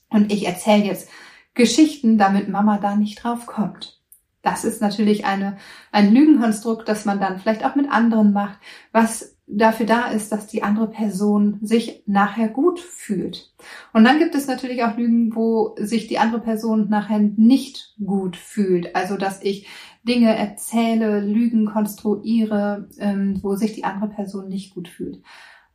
und 0.09 0.31
ich 0.31 0.47
erzähle 0.47 0.85
jetzt 0.85 1.09
Geschichten, 1.57 2.17
damit 2.17 2.47
Mama 2.47 2.77
da 2.77 2.95
nicht 2.95 3.23
drauf 3.23 3.45
kommt. 3.45 4.01
Das 4.41 4.63
ist 4.63 4.81
natürlich 4.81 5.25
eine, 5.25 5.57
ein 5.91 6.13
Lügenkonstrukt, 6.13 6.87
das 6.87 7.03
man 7.03 7.19
dann 7.19 7.39
vielleicht 7.39 7.65
auch 7.65 7.75
mit 7.75 7.91
anderen 7.91 8.31
macht, 8.31 8.59
was 8.93 9.37
dafür 9.47 9.85
da 9.85 10.07
ist, 10.07 10.31
dass 10.31 10.47
die 10.47 10.63
andere 10.63 10.89
Person 10.89 11.59
sich 11.61 12.03
nachher 12.05 12.49
gut 12.49 12.79
fühlt. 12.79 13.53
Und 13.93 14.03
dann 14.03 14.19
gibt 14.19 14.35
es 14.35 14.47
natürlich 14.47 14.83
auch 14.83 14.97
Lügen, 14.97 15.35
wo 15.35 15.75
sich 15.79 16.07
die 16.07 16.19
andere 16.19 16.41
Person 16.41 16.89
nachher 16.89 17.19
nicht 17.19 17.95
gut 18.05 18.35
fühlt. 18.35 18.95
Also 18.95 19.17
dass 19.17 19.41
ich 19.41 19.67
Dinge 20.03 20.35
erzähle, 20.35 21.21
Lügen 21.21 21.65
konstruiere, 21.65 22.89
ähm, 22.99 23.39
wo 23.41 23.55
sich 23.55 23.73
die 23.73 23.83
andere 23.83 24.09
Person 24.09 24.47
nicht 24.49 24.75
gut 24.75 24.87
fühlt. 24.87 25.21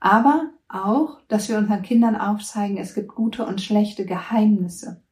Aber 0.00 0.50
auch, 0.68 1.20
dass 1.28 1.48
wir 1.48 1.58
unseren 1.58 1.82
Kindern 1.82 2.16
aufzeigen, 2.16 2.76
es 2.76 2.94
gibt 2.94 3.08
gute 3.14 3.44
und 3.46 3.60
schlechte 3.60 4.04
Geheimnisse. 4.04 5.02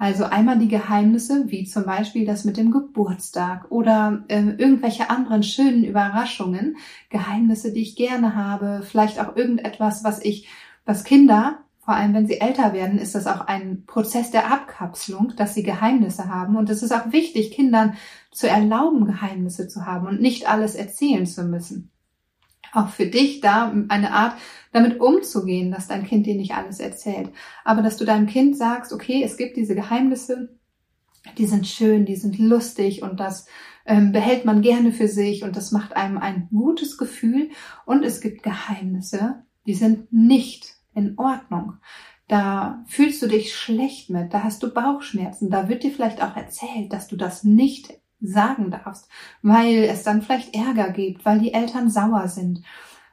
Also 0.00 0.24
einmal 0.24 0.58
die 0.58 0.68
Geheimnisse, 0.68 1.50
wie 1.50 1.64
zum 1.64 1.84
Beispiel 1.84 2.24
das 2.24 2.46
mit 2.46 2.56
dem 2.56 2.70
Geburtstag 2.70 3.70
oder 3.70 4.24
äh, 4.28 4.40
irgendwelche 4.40 5.10
anderen 5.10 5.42
schönen 5.42 5.84
Überraschungen, 5.84 6.78
Geheimnisse, 7.10 7.70
die 7.70 7.82
ich 7.82 7.96
gerne 7.96 8.34
habe, 8.34 8.80
vielleicht 8.82 9.20
auch 9.20 9.36
irgendetwas, 9.36 10.02
was 10.02 10.24
ich, 10.24 10.48
was 10.86 11.04
Kinder, 11.04 11.58
vor 11.80 11.92
allem 11.92 12.14
wenn 12.14 12.26
sie 12.26 12.40
älter 12.40 12.72
werden, 12.72 12.98
ist 12.98 13.14
das 13.14 13.26
auch 13.26 13.42
ein 13.42 13.84
Prozess 13.84 14.30
der 14.30 14.50
Abkapselung, 14.50 15.34
dass 15.36 15.52
sie 15.52 15.64
Geheimnisse 15.64 16.30
haben. 16.30 16.56
Und 16.56 16.70
es 16.70 16.82
ist 16.82 16.92
auch 16.92 17.12
wichtig, 17.12 17.50
Kindern 17.50 17.92
zu 18.30 18.48
erlauben, 18.48 19.04
Geheimnisse 19.04 19.68
zu 19.68 19.84
haben 19.84 20.06
und 20.06 20.22
nicht 20.22 20.48
alles 20.48 20.76
erzählen 20.76 21.26
zu 21.26 21.44
müssen 21.44 21.90
auch 22.72 22.88
für 22.88 23.06
dich 23.06 23.40
da 23.40 23.72
eine 23.88 24.12
Art, 24.12 24.36
damit 24.72 25.00
umzugehen, 25.00 25.70
dass 25.70 25.88
dein 25.88 26.06
Kind 26.06 26.26
dir 26.26 26.36
nicht 26.36 26.54
alles 26.54 26.80
erzählt. 26.80 27.30
Aber 27.64 27.82
dass 27.82 27.96
du 27.96 28.04
deinem 28.04 28.26
Kind 28.26 28.56
sagst, 28.56 28.92
okay, 28.92 29.22
es 29.24 29.36
gibt 29.36 29.56
diese 29.56 29.74
Geheimnisse, 29.74 30.56
die 31.38 31.46
sind 31.46 31.66
schön, 31.66 32.06
die 32.06 32.16
sind 32.16 32.38
lustig 32.38 33.02
und 33.02 33.20
das 33.20 33.46
ähm, 33.86 34.12
behält 34.12 34.44
man 34.44 34.62
gerne 34.62 34.92
für 34.92 35.08
sich 35.08 35.42
und 35.42 35.56
das 35.56 35.72
macht 35.72 35.96
einem 35.96 36.18
ein 36.18 36.48
gutes 36.50 36.96
Gefühl. 36.96 37.50
Und 37.86 38.04
es 38.04 38.20
gibt 38.20 38.42
Geheimnisse, 38.42 39.42
die 39.66 39.74
sind 39.74 40.12
nicht 40.12 40.74
in 40.94 41.18
Ordnung. 41.18 41.74
Da 42.28 42.84
fühlst 42.86 43.20
du 43.22 43.26
dich 43.26 43.54
schlecht 43.54 44.08
mit, 44.08 44.32
da 44.32 44.44
hast 44.44 44.62
du 44.62 44.72
Bauchschmerzen, 44.72 45.50
da 45.50 45.68
wird 45.68 45.82
dir 45.82 45.90
vielleicht 45.90 46.22
auch 46.22 46.36
erzählt, 46.36 46.92
dass 46.92 47.08
du 47.08 47.16
das 47.16 47.42
nicht 47.42 47.99
sagen 48.20 48.70
darfst, 48.70 49.08
weil 49.42 49.84
es 49.84 50.02
dann 50.02 50.22
vielleicht 50.22 50.54
Ärger 50.54 50.90
gibt, 50.90 51.24
weil 51.24 51.38
die 51.38 51.54
Eltern 51.54 51.90
sauer 51.90 52.28
sind. 52.28 52.62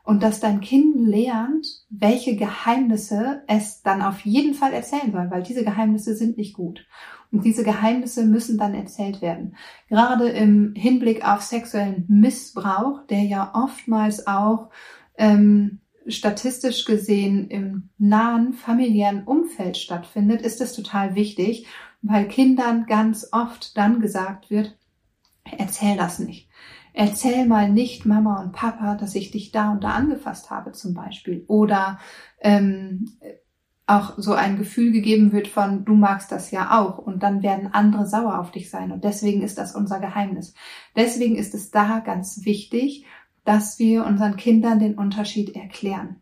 Und 0.03 0.23
dass 0.23 0.39
dein 0.39 0.61
Kind 0.61 0.95
lernt, 0.95 1.67
welche 1.89 2.37
Geheimnisse 2.37 3.43
es 3.47 3.81
dann 3.81 4.01
auf 4.01 4.21
jeden 4.21 4.53
Fall 4.53 4.71
erzählen 4.71 5.11
soll, 5.11 5.29
weil 5.29 5.43
diese 5.43 5.65
Geheimnisse 5.65 6.15
sind 6.15 6.37
nicht 6.37 6.53
gut. 6.53 6.85
Und 7.29 7.43
diese 7.43 7.65
Geheimnisse 7.65 8.25
müssen 8.25 8.57
dann 8.57 8.73
erzählt 8.73 9.21
werden. 9.21 9.57
Gerade 9.89 10.29
im 10.29 10.73
Hinblick 10.75 11.27
auf 11.27 11.41
sexuellen 11.41 12.05
Missbrauch, 12.07 13.05
der 13.07 13.23
ja 13.23 13.51
oftmals 13.53 14.27
auch 14.27 14.69
ähm, 15.17 15.79
statistisch 16.07 16.85
gesehen 16.85 17.49
im 17.49 17.89
nahen 17.97 18.53
familiären 18.53 19.25
Umfeld 19.25 19.75
stattfindet, 19.75 20.41
ist 20.41 20.61
es 20.61 20.73
total 20.73 21.15
wichtig, 21.15 21.67
weil 22.01 22.27
Kindern 22.27 22.85
ganz 22.85 23.27
oft 23.31 23.75
dann 23.75 23.99
gesagt 23.99 24.49
wird, 24.49 24.77
Erzähl 25.57 25.97
das 25.97 26.19
nicht. 26.19 26.49
Erzähl 26.93 27.45
mal 27.45 27.69
nicht 27.69 28.05
Mama 28.05 28.41
und 28.41 28.53
Papa, 28.53 28.95
dass 28.95 29.13
ich 29.15 29.31
dich 29.31 29.51
da 29.51 29.71
und 29.71 29.83
da 29.83 29.91
angefasst 29.91 30.49
habe 30.49 30.71
zum 30.71 30.93
Beispiel. 30.93 31.45
Oder 31.47 31.99
ähm, 32.41 33.17
auch 33.85 34.13
so 34.17 34.33
ein 34.33 34.57
Gefühl 34.57 34.91
gegeben 34.91 35.31
wird 35.31 35.47
von, 35.47 35.85
du 35.85 35.93
magst 35.93 36.31
das 36.31 36.51
ja 36.51 36.79
auch 36.79 36.97
und 36.97 37.23
dann 37.23 37.43
werden 37.43 37.73
andere 37.73 38.05
sauer 38.05 38.39
auf 38.39 38.51
dich 38.51 38.69
sein 38.69 38.91
und 38.91 39.05
deswegen 39.05 39.41
ist 39.41 39.57
das 39.57 39.75
unser 39.75 39.99
Geheimnis. 39.99 40.53
Deswegen 40.95 41.37
ist 41.37 41.53
es 41.53 41.71
da 41.71 41.99
ganz 41.99 42.43
wichtig, 42.43 43.05
dass 43.45 43.79
wir 43.79 44.05
unseren 44.05 44.35
Kindern 44.35 44.79
den 44.79 44.95
Unterschied 44.95 45.55
erklären. 45.55 46.17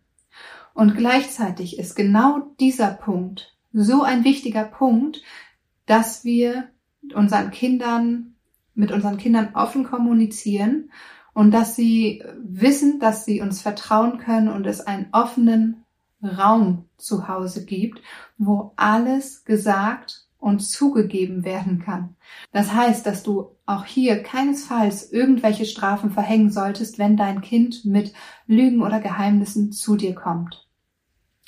Und 0.75 0.95
gleichzeitig 0.95 1.79
ist 1.79 1.95
genau 1.95 2.53
dieser 2.59 2.91
Punkt 2.91 3.55
so 3.73 4.03
ein 4.03 4.23
wichtiger 4.23 4.63
Punkt, 4.63 5.21
dass 5.85 6.23
wir 6.23 6.69
unseren 7.13 7.51
Kindern 7.51 8.34
mit 8.75 8.91
unseren 8.91 9.17
Kindern 9.17 9.49
offen 9.53 9.83
kommunizieren 9.83 10.91
und 11.33 11.51
dass 11.51 11.75
sie 11.75 12.23
wissen, 12.37 12.99
dass 12.99 13.25
sie 13.25 13.41
uns 13.41 13.61
vertrauen 13.61 14.19
können 14.19 14.49
und 14.49 14.65
es 14.67 14.81
einen 14.81 15.07
offenen 15.11 15.83
Raum 16.23 16.85
zu 16.97 17.27
Hause 17.27 17.65
gibt, 17.65 18.01
wo 18.37 18.73
alles 18.75 19.43
gesagt 19.43 20.25
und 20.37 20.59
zugegeben 20.59 21.43
werden 21.43 21.79
kann. 21.79 22.15
Das 22.51 22.71
heißt, 22.73 23.05
dass 23.05 23.23
du 23.23 23.55
auch 23.65 23.85
hier 23.85 24.21
keinesfalls 24.21 25.11
irgendwelche 25.11 25.65
Strafen 25.65 26.11
verhängen 26.11 26.51
solltest, 26.51 26.99
wenn 26.99 27.17
dein 27.17 27.41
Kind 27.41 27.83
mit 27.83 28.13
Lügen 28.45 28.81
oder 28.81 28.99
Geheimnissen 28.99 29.71
zu 29.71 29.95
dir 29.95 30.13
kommt. 30.13 30.67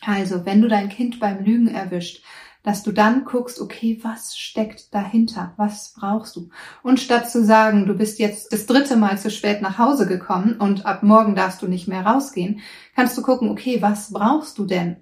Also, 0.01 0.45
wenn 0.45 0.61
du 0.61 0.67
dein 0.67 0.89
Kind 0.89 1.19
beim 1.19 1.43
Lügen 1.43 1.67
erwischt, 1.67 2.23
dass 2.67 2.83
du 2.83 2.91
dann 2.91 3.23
guckst, 3.23 3.61
okay, 3.61 3.97
was 4.03 4.35
steckt 4.37 4.93
dahinter? 4.93 5.53
Was 5.55 5.93
brauchst 5.97 6.35
du? 6.35 6.49
Und 6.83 6.99
statt 6.99 7.31
zu 7.31 7.41
sagen, 7.41 7.85
du 7.85 7.93
bist 7.93 8.19
jetzt 8.19 8.51
das 8.51 8.65
dritte 8.65 8.97
Mal 8.97 9.17
zu 9.17 9.31
spät 9.31 9.61
nach 9.61 9.77
Hause 9.77 10.05
gekommen 10.05 10.57
und 10.59 10.85
ab 10.85 11.01
morgen 11.01 11.33
darfst 11.33 11.61
du 11.61 11.69
nicht 11.69 11.87
mehr 11.87 12.05
rausgehen, 12.05 12.59
kannst 12.93 13.17
du 13.17 13.21
gucken, 13.21 13.49
okay, 13.49 13.81
was 13.81 14.11
brauchst 14.11 14.57
du 14.57 14.65
denn? 14.65 14.97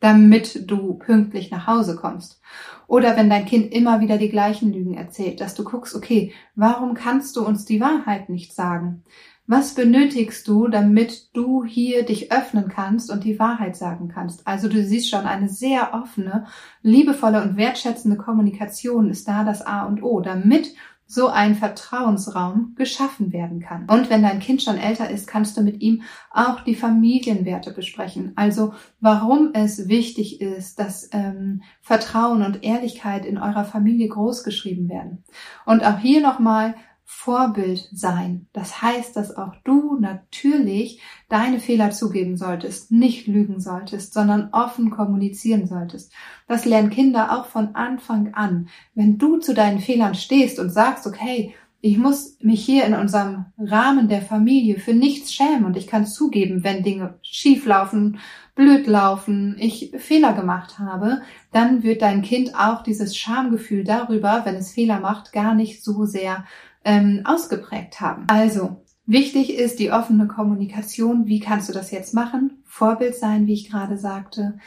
damit 0.00 0.70
du 0.70 0.94
pünktlich 0.94 1.50
nach 1.50 1.66
Hause 1.66 1.96
kommst. 1.96 2.40
Oder 2.86 3.16
wenn 3.16 3.28
dein 3.28 3.46
Kind 3.46 3.72
immer 3.72 4.00
wieder 4.00 4.16
die 4.16 4.28
gleichen 4.28 4.72
Lügen 4.72 4.94
erzählt, 4.94 5.40
dass 5.40 5.56
du 5.56 5.64
guckst, 5.64 5.96
okay, 5.96 6.32
warum 6.54 6.94
kannst 6.94 7.34
du 7.34 7.44
uns 7.44 7.64
die 7.64 7.80
Wahrheit 7.80 8.28
nicht 8.28 8.54
sagen? 8.54 9.02
Was 9.50 9.74
benötigst 9.74 10.46
du, 10.46 10.68
damit 10.68 11.34
du 11.34 11.64
hier 11.64 12.04
dich 12.04 12.30
öffnen 12.30 12.68
kannst 12.68 13.10
und 13.10 13.24
die 13.24 13.38
Wahrheit 13.38 13.76
sagen 13.76 14.08
kannst? 14.08 14.46
Also 14.46 14.68
du 14.68 14.84
siehst 14.84 15.08
schon, 15.08 15.24
eine 15.24 15.48
sehr 15.48 15.94
offene, 15.94 16.44
liebevolle 16.82 17.42
und 17.42 17.56
wertschätzende 17.56 18.18
Kommunikation 18.18 19.08
ist 19.08 19.26
da 19.26 19.44
das 19.44 19.62
A 19.66 19.86
und 19.86 20.02
O, 20.02 20.20
damit 20.20 20.74
so 21.06 21.28
ein 21.28 21.54
Vertrauensraum 21.54 22.74
geschaffen 22.76 23.32
werden 23.32 23.60
kann. 23.60 23.86
Und 23.88 24.10
wenn 24.10 24.22
dein 24.22 24.40
Kind 24.40 24.62
schon 24.62 24.76
älter 24.76 25.08
ist, 25.08 25.26
kannst 25.26 25.56
du 25.56 25.62
mit 25.62 25.80
ihm 25.80 26.02
auch 26.30 26.60
die 26.60 26.74
Familienwerte 26.74 27.72
besprechen. 27.72 28.32
Also 28.36 28.74
warum 29.00 29.52
es 29.54 29.88
wichtig 29.88 30.42
ist, 30.42 30.78
dass 30.78 31.08
ähm, 31.12 31.62
Vertrauen 31.80 32.42
und 32.42 32.62
Ehrlichkeit 32.62 33.24
in 33.24 33.38
eurer 33.38 33.64
Familie 33.64 34.08
großgeschrieben 34.08 34.90
werden. 34.90 35.24
Und 35.64 35.82
auch 35.82 35.98
hier 35.98 36.20
nochmal, 36.20 36.74
Vorbild 37.10 37.88
sein. 37.90 38.48
Das 38.52 38.82
heißt, 38.82 39.16
dass 39.16 39.34
auch 39.34 39.54
du 39.64 39.98
natürlich 39.98 41.00
deine 41.30 41.58
Fehler 41.58 41.90
zugeben 41.90 42.36
solltest, 42.36 42.92
nicht 42.92 43.26
lügen 43.26 43.60
solltest, 43.60 44.12
sondern 44.12 44.50
offen 44.52 44.90
kommunizieren 44.90 45.66
solltest. 45.66 46.12
Das 46.48 46.66
lernen 46.66 46.90
Kinder 46.90 47.32
auch 47.32 47.46
von 47.46 47.74
Anfang 47.74 48.34
an. 48.34 48.68
Wenn 48.94 49.16
du 49.16 49.38
zu 49.38 49.54
deinen 49.54 49.80
Fehlern 49.80 50.14
stehst 50.14 50.58
und 50.58 50.68
sagst, 50.68 51.06
okay, 51.06 51.54
ich 51.80 51.96
muss 51.96 52.36
mich 52.42 52.62
hier 52.62 52.84
in 52.84 52.94
unserem 52.94 53.46
Rahmen 53.56 54.08
der 54.08 54.20
Familie 54.20 54.78
für 54.78 54.92
nichts 54.94 55.32
schämen 55.32 55.64
und 55.64 55.76
ich 55.78 55.86
kann 55.86 56.06
zugeben, 56.06 56.62
wenn 56.62 56.82
Dinge 56.82 57.18
schief 57.22 57.64
laufen, 57.64 58.18
blöd 58.54 58.86
laufen, 58.86 59.56
ich 59.58 59.92
Fehler 59.96 60.34
gemacht 60.34 60.78
habe, 60.80 61.22
dann 61.52 61.84
wird 61.84 62.02
dein 62.02 62.22
Kind 62.22 62.54
auch 62.54 62.82
dieses 62.82 63.16
Schamgefühl 63.16 63.84
darüber, 63.84 64.42
wenn 64.44 64.56
es 64.56 64.72
Fehler 64.72 65.00
macht, 65.00 65.32
gar 65.32 65.54
nicht 65.54 65.82
so 65.82 66.04
sehr 66.04 66.44
ähm, 66.88 67.22
ausgeprägt 67.24 68.00
haben. 68.00 68.24
Also, 68.28 68.82
Wichtig 69.10 69.54
ist 69.54 69.78
die 69.78 69.90
offene 69.90 70.26
Kommunikation. 70.26 71.26
Wie 71.26 71.40
kannst 71.40 71.70
du 71.70 71.72
das 71.72 71.90
jetzt 71.90 72.12
machen? 72.12 72.62
Vorbild 72.66 73.14
sein, 73.14 73.46
wie 73.46 73.54
ich 73.54 73.70
gerade 73.70 73.96
sagte. 73.96 74.58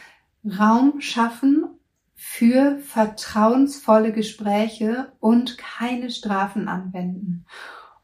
Raum 0.43 0.99
schaffen 0.99 1.65
für 2.15 2.79
vertrauensvolle 2.79 4.11
Gespräche 4.11 5.11
und 5.19 5.59
keine 5.59 6.09
Strafen 6.09 6.67
anwenden. 6.67 7.45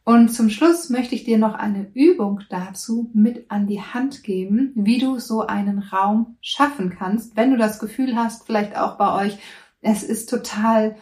Und 0.04 0.30
zum 0.30 0.52
Schluss 0.52 0.92
möchte 0.92 1.16
ich 1.16 1.24
dir 1.24 1.40
noch 1.40 1.56
eine 1.56 1.90
Übung 1.96 2.42
dazu 2.52 3.10
mit 3.16 3.50
an 3.50 3.66
die 3.66 3.82
Hand 3.82 4.22
geben, 4.24 4.74
wie 4.76 5.00
du 5.00 5.18
so 5.18 5.42
einen 5.42 5.80
Raum 5.80 6.38
schaffen 6.40 6.96
kannst, 6.96 7.36
wenn 7.36 7.50
du 7.50 7.58
das 7.58 7.80
Gefühl 7.80 8.16
hast, 8.16 8.46
vielleicht 8.46 8.78
auch 8.78 9.00
bei 9.00 9.26
euch, 9.26 9.40
es 9.82 10.04
ist 10.04 10.30
total 10.30 10.98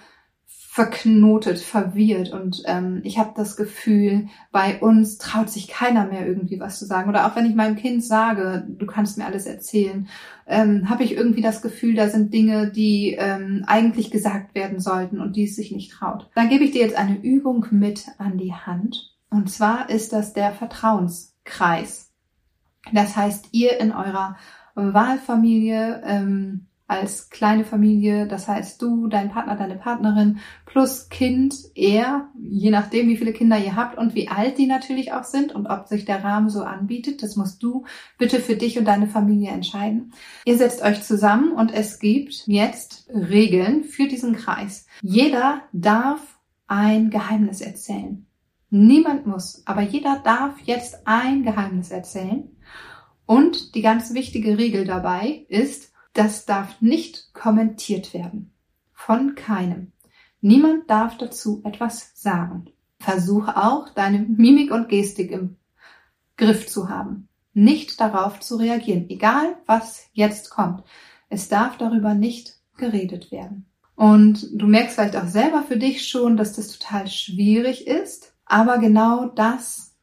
verknotet, 0.76 1.60
verwirrt 1.60 2.34
und 2.34 2.62
ähm, 2.66 3.00
ich 3.06 3.18
habe 3.18 3.32
das 3.34 3.56
Gefühl, 3.56 4.28
bei 4.52 4.82
uns 4.82 5.18
traut 5.18 5.50
sich 5.50 5.70
keiner 5.70 6.06
mehr 6.06 6.28
irgendwie 6.28 6.60
was 6.60 6.80
zu 6.80 6.84
sagen. 6.84 7.10
Oder 7.10 7.26
auch 7.26 7.38
wenn 7.38 7.46
ich 7.46 7.56
meinem 7.56 7.78
Kind 7.78 8.04
sage, 8.04 8.68
du 8.68 8.86
kannst 8.86 9.18
mir 9.18 9.26
alles 9.26 9.46
erzählen, 9.46 10.10
ähm, 10.46 10.90
habe 10.90 11.06
ich 11.06 11.14
irgendwie 11.14 11.42
das 11.42 11.62
Gefühl, 11.62 11.96
da 11.96 12.10
sind 12.10 12.34
Dinge, 12.34 12.72
die 12.72 13.16
ähm, 13.18 13.64
eigentlich 13.68 14.12
gesagt 14.12 14.54
werden 14.54 14.82
sollten 14.82 15.22
und 15.22 15.38
die 15.38 15.46
es 15.46 15.56
sich 15.56 15.72
nicht 15.72 15.94
traut. 15.94 16.30
Dann 16.36 16.50
gebe 16.50 16.66
ich 16.66 16.72
dir 16.72 16.82
jetzt 16.82 16.98
eine 16.98 17.22
Übung 17.22 17.66
mit 17.72 18.08
an 18.18 18.38
die 18.38 18.54
Hand. 18.54 19.16
Und 19.30 19.50
zwar 19.50 19.90
ist 19.90 20.12
das 20.12 20.34
der 20.34 20.52
Vertrauenskreis. 20.52 22.12
Das 22.92 23.16
heißt, 23.16 23.48
ihr 23.54 23.80
in 23.80 23.94
eurer 23.94 24.36
Wahlfamilie 24.76 26.02
ähm, 26.04 26.68
als 26.88 27.30
kleine 27.32 27.66
Familie, 27.66 28.28
das 28.28 28.48
heißt 28.48 28.80
du, 28.82 29.08
dein 29.08 29.32
Partner, 29.32 29.56
deine 29.56 29.76
Partnerin 29.76 30.40
plus 30.66 31.10
Kind, 31.10 31.56
er, 31.74 32.30
je 32.40 32.70
nachdem, 32.70 33.08
wie 33.10 33.18
viele 33.18 33.34
Kinder 33.34 33.58
ihr 33.58 33.76
habt 33.76 33.98
und 33.98 34.14
wie 34.14 34.28
alt 34.28 34.60
die 34.60 34.68
natürlich 34.68 35.12
auch 35.12 35.24
sind 35.24 35.54
und 35.54 35.66
ob 35.66 35.88
sich 35.88 36.06
der 36.06 36.24
Rahmen 36.24 36.50
so 36.50 36.64
anbietet, 36.64 37.24
das 37.24 37.36
musst 37.36 37.64
du 37.64 37.86
bitte 38.20 38.40
für 38.40 38.56
dich 38.56 38.78
und 38.78 38.86
deine 38.86 39.08
Familie 39.08 39.50
entscheiden. 39.50 40.14
Ihr 40.46 40.58
setzt 40.58 40.84
euch 40.84 41.02
zusammen 41.02 41.54
und 41.54 41.74
es 41.74 42.00
gibt 42.00 42.44
jetzt 42.46 43.10
Regeln 43.10 43.84
für 43.84 44.08
diesen 44.08 44.36
Kreis. 44.36 44.86
Jeder 45.02 45.62
darf 45.74 46.40
ein 46.68 47.10
Geheimnis 47.10 47.62
erzählen. 47.62 48.28
Niemand 48.70 49.26
muss, 49.26 49.64
aber 49.66 49.82
jeder 49.82 50.22
darf 50.24 50.60
jetzt 50.62 51.08
ein 51.08 51.44
Geheimnis 51.44 51.90
erzählen. 51.90 52.50
Und 53.26 53.74
die 53.74 53.82
ganz 53.82 54.14
wichtige 54.14 54.58
Regel 54.60 54.86
dabei 54.86 55.46
ist, 55.50 55.95
das 56.16 56.46
darf 56.46 56.82
nicht 56.82 57.34
kommentiert 57.34 58.14
werden. 58.14 58.54
Von 58.94 59.36
keinem. 59.36 59.92
Niemand 60.42 60.90
darf 60.90 61.18
dazu 61.18 61.62
etwas 61.64 62.12
sagen. 62.16 62.66
Versuche 63.00 63.58
auch, 63.58 63.90
deine 63.90 64.20
Mimik 64.20 64.72
und 64.72 64.90
Gestik 64.90 65.32
im 65.32 65.58
Griff 66.38 66.68
zu 66.68 66.90
haben. 66.90 67.28
Nicht 67.54 68.00
darauf 68.00 68.40
zu 68.40 68.56
reagieren, 68.56 69.10
egal 69.10 69.58
was 69.66 70.10
jetzt 70.14 70.50
kommt. 70.50 70.84
Es 71.30 71.50
darf 71.50 71.78
darüber 71.78 72.14
nicht 72.14 72.60
geredet 72.78 73.32
werden. 73.32 73.66
Und 73.96 74.48
du 74.54 74.68
merkst 74.68 74.96
vielleicht 74.96 75.16
auch 75.16 75.28
selber 75.28 75.64
für 75.64 75.78
dich 75.78 76.08
schon, 76.08 76.38
dass 76.38 76.54
das 76.54 76.78
total 76.78 77.08
schwierig 77.08 77.88
ist. 77.88 78.34
Aber 78.46 78.78
genau 78.78 79.28
das 79.28 79.95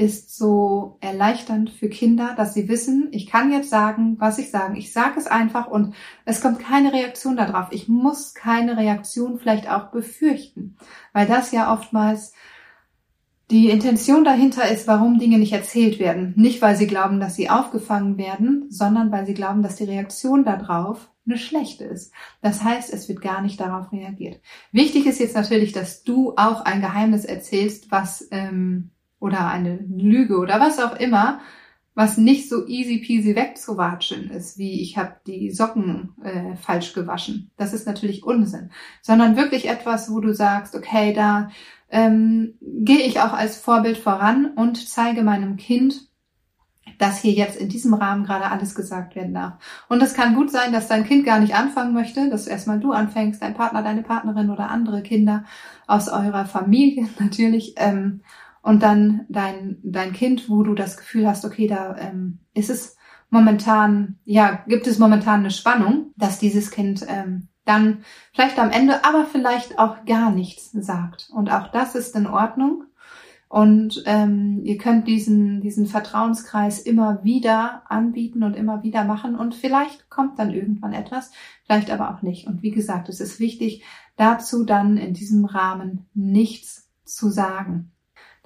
ist 0.00 0.34
so 0.34 0.96
erleichternd 1.02 1.68
für 1.68 1.90
Kinder, 1.90 2.32
dass 2.34 2.54
sie 2.54 2.68
wissen, 2.68 3.08
ich 3.12 3.26
kann 3.26 3.52
jetzt 3.52 3.68
sagen, 3.68 4.16
was 4.18 4.38
ich 4.38 4.50
sagen. 4.50 4.74
Ich 4.74 4.94
sage 4.94 5.18
es 5.18 5.26
einfach 5.26 5.66
und 5.66 5.94
es 6.24 6.40
kommt 6.40 6.58
keine 6.58 6.94
Reaktion 6.94 7.36
darauf. 7.36 7.66
Ich 7.70 7.86
muss 7.86 8.32
keine 8.32 8.78
Reaktion 8.78 9.38
vielleicht 9.38 9.70
auch 9.70 9.90
befürchten, 9.90 10.78
weil 11.12 11.26
das 11.26 11.52
ja 11.52 11.70
oftmals 11.70 12.32
die 13.50 13.68
Intention 13.68 14.24
dahinter 14.24 14.70
ist, 14.70 14.86
warum 14.86 15.18
Dinge 15.18 15.36
nicht 15.36 15.52
erzählt 15.52 15.98
werden. 15.98 16.32
Nicht, 16.34 16.62
weil 16.62 16.76
sie 16.76 16.86
glauben, 16.86 17.20
dass 17.20 17.36
sie 17.36 17.50
aufgefangen 17.50 18.16
werden, 18.16 18.70
sondern 18.70 19.12
weil 19.12 19.26
sie 19.26 19.34
glauben, 19.34 19.62
dass 19.62 19.76
die 19.76 19.84
Reaktion 19.84 20.44
darauf 20.44 21.10
eine 21.26 21.36
schlechte 21.36 21.84
ist. 21.84 22.10
Das 22.40 22.64
heißt, 22.64 22.90
es 22.90 23.06
wird 23.10 23.20
gar 23.20 23.42
nicht 23.42 23.60
darauf 23.60 23.92
reagiert. 23.92 24.40
Wichtig 24.72 25.04
ist 25.04 25.20
jetzt 25.20 25.34
natürlich, 25.34 25.72
dass 25.72 26.04
du 26.04 26.32
auch 26.36 26.62
ein 26.62 26.80
Geheimnis 26.80 27.26
erzählst, 27.26 27.90
was 27.90 28.26
ähm, 28.30 28.92
oder 29.20 29.46
eine 29.46 29.76
Lüge 29.76 30.38
oder 30.38 30.58
was 30.58 30.80
auch 30.80 30.96
immer, 30.96 31.40
was 31.94 32.16
nicht 32.16 32.48
so 32.48 32.66
easy 32.66 32.98
peasy 32.98 33.36
wegzuwatschen 33.36 34.30
ist, 34.30 34.58
wie 34.58 34.80
ich 34.80 34.96
habe 34.96 35.16
die 35.26 35.50
Socken 35.50 36.14
äh, 36.22 36.56
falsch 36.56 36.94
gewaschen. 36.94 37.50
Das 37.56 37.72
ist 37.72 37.86
natürlich 37.86 38.24
Unsinn, 38.24 38.70
sondern 39.02 39.36
wirklich 39.36 39.68
etwas, 39.68 40.10
wo 40.10 40.20
du 40.20 40.32
sagst, 40.32 40.74
okay, 40.74 41.12
da 41.12 41.50
ähm, 41.90 42.54
gehe 42.60 43.00
ich 43.00 43.20
auch 43.20 43.32
als 43.32 43.56
Vorbild 43.58 43.98
voran 43.98 44.52
und 44.56 44.88
zeige 44.88 45.22
meinem 45.22 45.56
Kind, 45.56 46.08
dass 46.98 47.18
hier 47.18 47.32
jetzt 47.32 47.56
in 47.56 47.68
diesem 47.68 47.94
Rahmen 47.94 48.24
gerade 48.24 48.50
alles 48.50 48.74
gesagt 48.74 49.16
werden 49.16 49.34
darf. 49.34 49.54
Und 49.88 50.02
es 50.02 50.14
kann 50.14 50.34
gut 50.34 50.50
sein, 50.50 50.72
dass 50.72 50.88
dein 50.88 51.04
Kind 51.04 51.24
gar 51.24 51.40
nicht 51.40 51.54
anfangen 51.54 51.94
möchte, 51.94 52.30
dass 52.30 52.46
erstmal 52.46 52.78
du 52.78 52.92
anfängst, 52.92 53.42
dein 53.42 53.54
Partner, 53.54 53.82
deine 53.82 54.02
Partnerin 54.02 54.50
oder 54.50 54.70
andere 54.70 55.02
Kinder 55.02 55.44
aus 55.86 56.08
eurer 56.08 56.44
Familie 56.44 57.08
natürlich. 57.18 57.74
Ähm, 57.76 58.22
und 58.62 58.82
dann 58.82 59.26
dein, 59.28 59.78
dein 59.82 60.12
Kind, 60.12 60.48
wo 60.48 60.62
du 60.62 60.74
das 60.74 60.96
Gefühl 60.96 61.26
hast, 61.26 61.44
okay, 61.44 61.66
da 61.66 61.96
ähm, 61.96 62.40
ist 62.54 62.70
es 62.70 62.96
momentan, 63.30 64.18
ja, 64.24 64.62
gibt 64.66 64.86
es 64.86 64.98
momentan 64.98 65.40
eine 65.40 65.50
Spannung, 65.50 66.12
dass 66.16 66.38
dieses 66.38 66.70
Kind 66.70 67.06
ähm, 67.08 67.48
dann 67.64 68.04
vielleicht 68.32 68.58
am 68.58 68.70
Ende, 68.70 69.04
aber 69.04 69.24
vielleicht 69.24 69.78
auch 69.78 70.04
gar 70.04 70.30
nichts 70.30 70.72
sagt. 70.72 71.30
Und 71.32 71.50
auch 71.50 71.68
das 71.68 71.94
ist 71.94 72.16
in 72.16 72.26
Ordnung. 72.26 72.84
Und 73.48 74.04
ähm, 74.06 74.60
ihr 74.62 74.78
könnt 74.78 75.08
diesen, 75.08 75.60
diesen 75.60 75.86
Vertrauenskreis 75.86 76.78
immer 76.78 77.24
wieder 77.24 77.82
anbieten 77.88 78.44
und 78.44 78.54
immer 78.54 78.84
wieder 78.84 79.04
machen. 79.04 79.34
Und 79.34 79.56
vielleicht 79.56 80.08
kommt 80.08 80.38
dann 80.38 80.52
irgendwann 80.52 80.92
etwas, 80.92 81.32
vielleicht 81.64 81.90
aber 81.90 82.14
auch 82.14 82.22
nicht. 82.22 82.46
Und 82.46 82.62
wie 82.62 82.70
gesagt, 82.70 83.08
es 83.08 83.20
ist 83.20 83.40
wichtig, 83.40 83.84
dazu 84.16 84.64
dann 84.64 84.96
in 84.96 85.14
diesem 85.14 85.44
Rahmen 85.44 86.06
nichts 86.14 86.90
zu 87.04 87.28
sagen. 87.28 87.90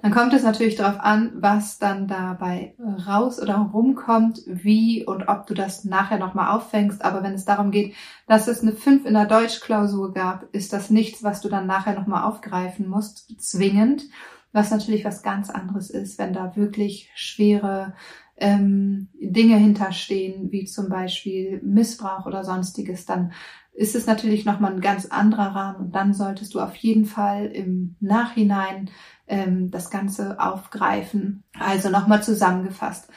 Dann 0.05 0.13
kommt 0.13 0.33
es 0.33 0.43
natürlich 0.43 0.75
darauf 0.75 0.99
an, 0.99 1.31
was 1.33 1.79
dann 1.79 2.07
dabei 2.07 2.75
raus 3.07 3.41
oder 3.41 3.55
rumkommt, 3.55 4.39
wie 4.45 5.03
und 5.03 5.27
ob 5.27 5.47
du 5.47 5.55
das 5.55 5.83
nachher 5.83 6.19
nochmal 6.19 6.55
auffängst. 6.55 7.03
Aber 7.03 7.23
wenn 7.23 7.33
es 7.33 7.45
darum 7.45 7.71
geht, 7.71 7.95
dass 8.27 8.47
es 8.47 8.61
eine 8.61 8.73
5 8.73 9.07
in 9.07 9.15
der 9.15 9.25
Deutschklausur 9.25 10.13
gab, 10.13 10.43
ist 10.53 10.73
das 10.73 10.91
nichts, 10.91 11.23
was 11.23 11.41
du 11.41 11.49
dann 11.49 11.65
nachher 11.65 11.95
nochmal 11.95 12.23
aufgreifen 12.25 12.87
musst, 12.87 13.33
zwingend. 13.41 14.03
Was 14.51 14.69
natürlich 14.69 15.05
was 15.05 15.23
ganz 15.23 15.49
anderes 15.49 15.89
ist, 15.89 16.19
wenn 16.19 16.33
da 16.33 16.55
wirklich 16.55 17.09
schwere 17.15 17.95
ähm, 18.37 19.07
Dinge 19.19 19.57
hinterstehen, 19.57 20.51
wie 20.51 20.65
zum 20.65 20.87
Beispiel 20.87 21.59
Missbrauch 21.63 22.27
oder 22.27 22.43
sonstiges, 22.43 23.07
dann 23.07 23.33
ist 23.73 23.95
es 23.95 24.05
natürlich 24.05 24.45
nochmal 24.45 24.73
ein 24.73 24.81
ganz 24.81 25.07
anderer 25.07 25.55
Rahmen 25.55 25.77
und 25.87 25.95
dann 25.95 26.13
solltest 26.13 26.53
du 26.53 26.61
auf 26.61 26.75
jeden 26.75 27.05
Fall 27.05 27.47
im 27.47 27.95
Nachhinein 27.99 28.89
ähm, 29.27 29.71
das 29.71 29.89
Ganze 29.89 30.39
aufgreifen. 30.39 31.43
Also 31.59 31.89
nochmal 31.89 32.23
zusammengefasst. 32.23 33.09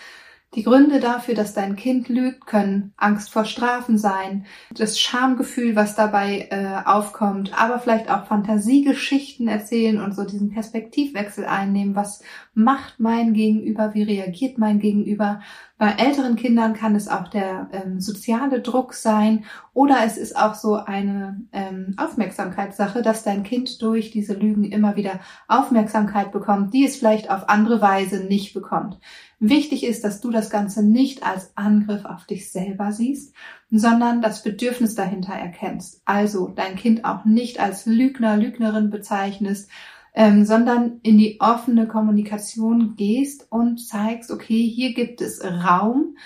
Die 0.54 0.62
Gründe 0.62 0.98
dafür, 0.98 1.34
dass 1.34 1.52
dein 1.52 1.76
Kind 1.76 2.08
lügt, 2.08 2.46
können 2.46 2.94
Angst 2.96 3.30
vor 3.30 3.44
Strafen 3.44 3.98
sein, 3.98 4.46
das 4.74 4.98
Schamgefühl, 4.98 5.76
was 5.76 5.94
dabei 5.94 6.48
äh, 6.50 6.88
aufkommt, 6.88 7.52
aber 7.60 7.78
vielleicht 7.78 8.10
auch 8.10 8.24
Fantasiegeschichten 8.24 9.46
erzählen 9.46 10.00
und 10.00 10.14
so 10.14 10.24
diesen 10.24 10.48
Perspektivwechsel 10.48 11.44
einnehmen. 11.44 11.94
Was 11.94 12.22
macht 12.54 12.98
mein 12.98 13.34
Gegenüber? 13.34 13.92
Wie 13.92 14.04
reagiert 14.04 14.56
mein 14.56 14.78
Gegenüber? 14.78 15.42
Bei 15.78 15.92
älteren 15.92 16.34
Kindern 16.34 16.74
kann 16.74 16.96
es 16.96 17.06
auch 17.06 17.28
der 17.28 17.68
ähm, 17.72 18.00
soziale 18.00 18.60
Druck 18.60 18.94
sein 18.94 19.44
oder 19.74 19.98
es 20.04 20.16
ist 20.16 20.36
auch 20.36 20.54
so 20.54 20.74
eine 20.74 21.40
ähm, 21.52 21.94
Aufmerksamkeitssache, 21.96 23.00
dass 23.00 23.22
dein 23.22 23.44
Kind 23.44 23.80
durch 23.80 24.10
diese 24.10 24.34
Lügen 24.34 24.64
immer 24.64 24.96
wieder 24.96 25.20
Aufmerksamkeit 25.46 26.32
bekommt, 26.32 26.74
die 26.74 26.84
es 26.84 26.96
vielleicht 26.96 27.30
auf 27.30 27.48
andere 27.48 27.80
Weise 27.80 28.24
nicht 28.24 28.54
bekommt. 28.54 28.98
Wichtig 29.38 29.86
ist, 29.86 30.02
dass 30.02 30.20
du 30.20 30.32
das 30.38 30.50
Ganze 30.50 30.82
nicht 30.82 31.24
als 31.24 31.52
Angriff 31.56 32.04
auf 32.04 32.24
dich 32.24 32.50
selber 32.52 32.92
siehst, 32.92 33.34
sondern 33.70 34.22
das 34.22 34.42
Bedürfnis 34.42 34.94
dahinter 34.94 35.32
erkennst. 35.32 36.00
Also 36.04 36.48
dein 36.48 36.76
Kind 36.76 37.04
auch 37.04 37.24
nicht 37.24 37.60
als 37.60 37.86
Lügner, 37.86 38.36
Lügnerin 38.36 38.90
bezeichnest, 38.90 39.68
ähm, 40.14 40.44
sondern 40.44 41.00
in 41.02 41.18
die 41.18 41.40
offene 41.40 41.88
Kommunikation 41.88 42.94
gehst 42.96 43.46
und 43.50 43.78
zeigst, 43.78 44.30
okay, 44.30 44.66
hier 44.66 44.94
gibt 44.94 45.20
es 45.20 45.44
Raum 45.44 46.16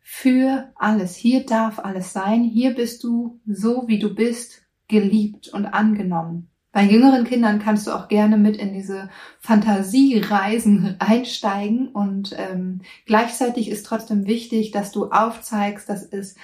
für 0.00 0.72
alles. 0.76 1.16
Hier 1.16 1.44
darf 1.44 1.80
alles 1.80 2.12
sein. 2.12 2.44
Hier 2.44 2.74
bist 2.74 3.02
du 3.02 3.40
so, 3.46 3.88
wie 3.88 3.98
du 3.98 4.14
bist, 4.14 4.62
geliebt 4.88 5.48
und 5.48 5.66
angenommen. 5.66 6.50
Bei 6.76 6.84
jüngeren 6.84 7.24
Kindern 7.24 7.58
kannst 7.58 7.86
du 7.86 7.92
auch 7.92 8.06
gerne 8.06 8.36
mit 8.36 8.58
in 8.58 8.74
diese 8.74 9.08
Fantasiereisen 9.38 10.96
einsteigen 10.98 11.88
und 11.88 12.36
ähm, 12.36 12.82
gleichzeitig 13.06 13.70
ist 13.70 13.86
trotzdem 13.86 14.26
wichtig, 14.26 14.72
dass 14.72 14.92
du 14.92 15.06
aufzeigst, 15.06 15.88
dass 15.88 16.02
es 16.04 16.34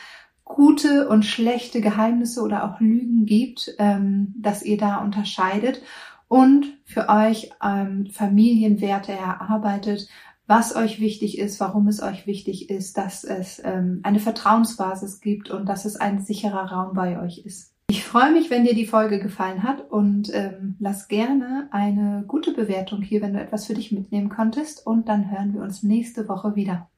gute 0.42 1.06
und 1.10 1.26
schlechte 1.26 1.82
Geheimnisse 1.82 2.40
oder 2.40 2.64
auch 2.64 2.80
Lügen 2.80 3.26
gibt, 3.26 3.74
ähm, 3.78 4.32
dass 4.38 4.62
ihr 4.62 4.78
da 4.78 5.02
unterscheidet 5.02 5.82
und 6.28 6.78
für 6.86 7.10
euch 7.10 7.50
ähm, 7.62 8.06
Familienwerte 8.10 9.12
erarbeitet, 9.12 10.08
was 10.46 10.74
euch 10.74 10.98
wichtig 10.98 11.36
ist, 11.36 11.60
warum 11.60 11.88
es 11.88 12.00
euch 12.00 12.26
wichtig 12.26 12.70
ist, 12.70 12.96
dass 12.96 13.24
es 13.24 13.60
ähm, 13.62 14.00
eine 14.02 14.18
Vertrauensbasis 14.18 15.20
gibt 15.20 15.50
und 15.50 15.66
dass 15.68 15.84
es 15.84 15.96
ein 15.96 16.22
sicherer 16.22 16.72
Raum 16.72 16.94
bei 16.94 17.20
euch 17.20 17.44
ist. 17.44 17.71
Ich 17.92 18.05
freue 18.05 18.33
mich, 18.33 18.48
wenn 18.48 18.64
dir 18.64 18.74
die 18.74 18.87
Folge 18.87 19.18
gefallen 19.18 19.64
hat 19.64 19.90
und 19.90 20.31
ähm, 20.33 20.76
lass 20.78 21.09
gerne 21.09 21.68
eine 21.72 22.24
gute 22.26 22.55
Bewertung 22.55 23.02
hier, 23.02 23.20
wenn 23.20 23.35
du 23.35 23.38
etwas 23.38 23.66
für 23.66 23.74
dich 23.74 23.92
mitnehmen 23.92 24.31
konntest. 24.31 24.87
Und 24.87 25.11
dann 25.11 25.31
hören 25.31 25.52
wir 25.52 25.61
uns 25.61 25.83
nächste 25.83 26.26
Woche 26.26 26.57
wieder. 26.57 26.88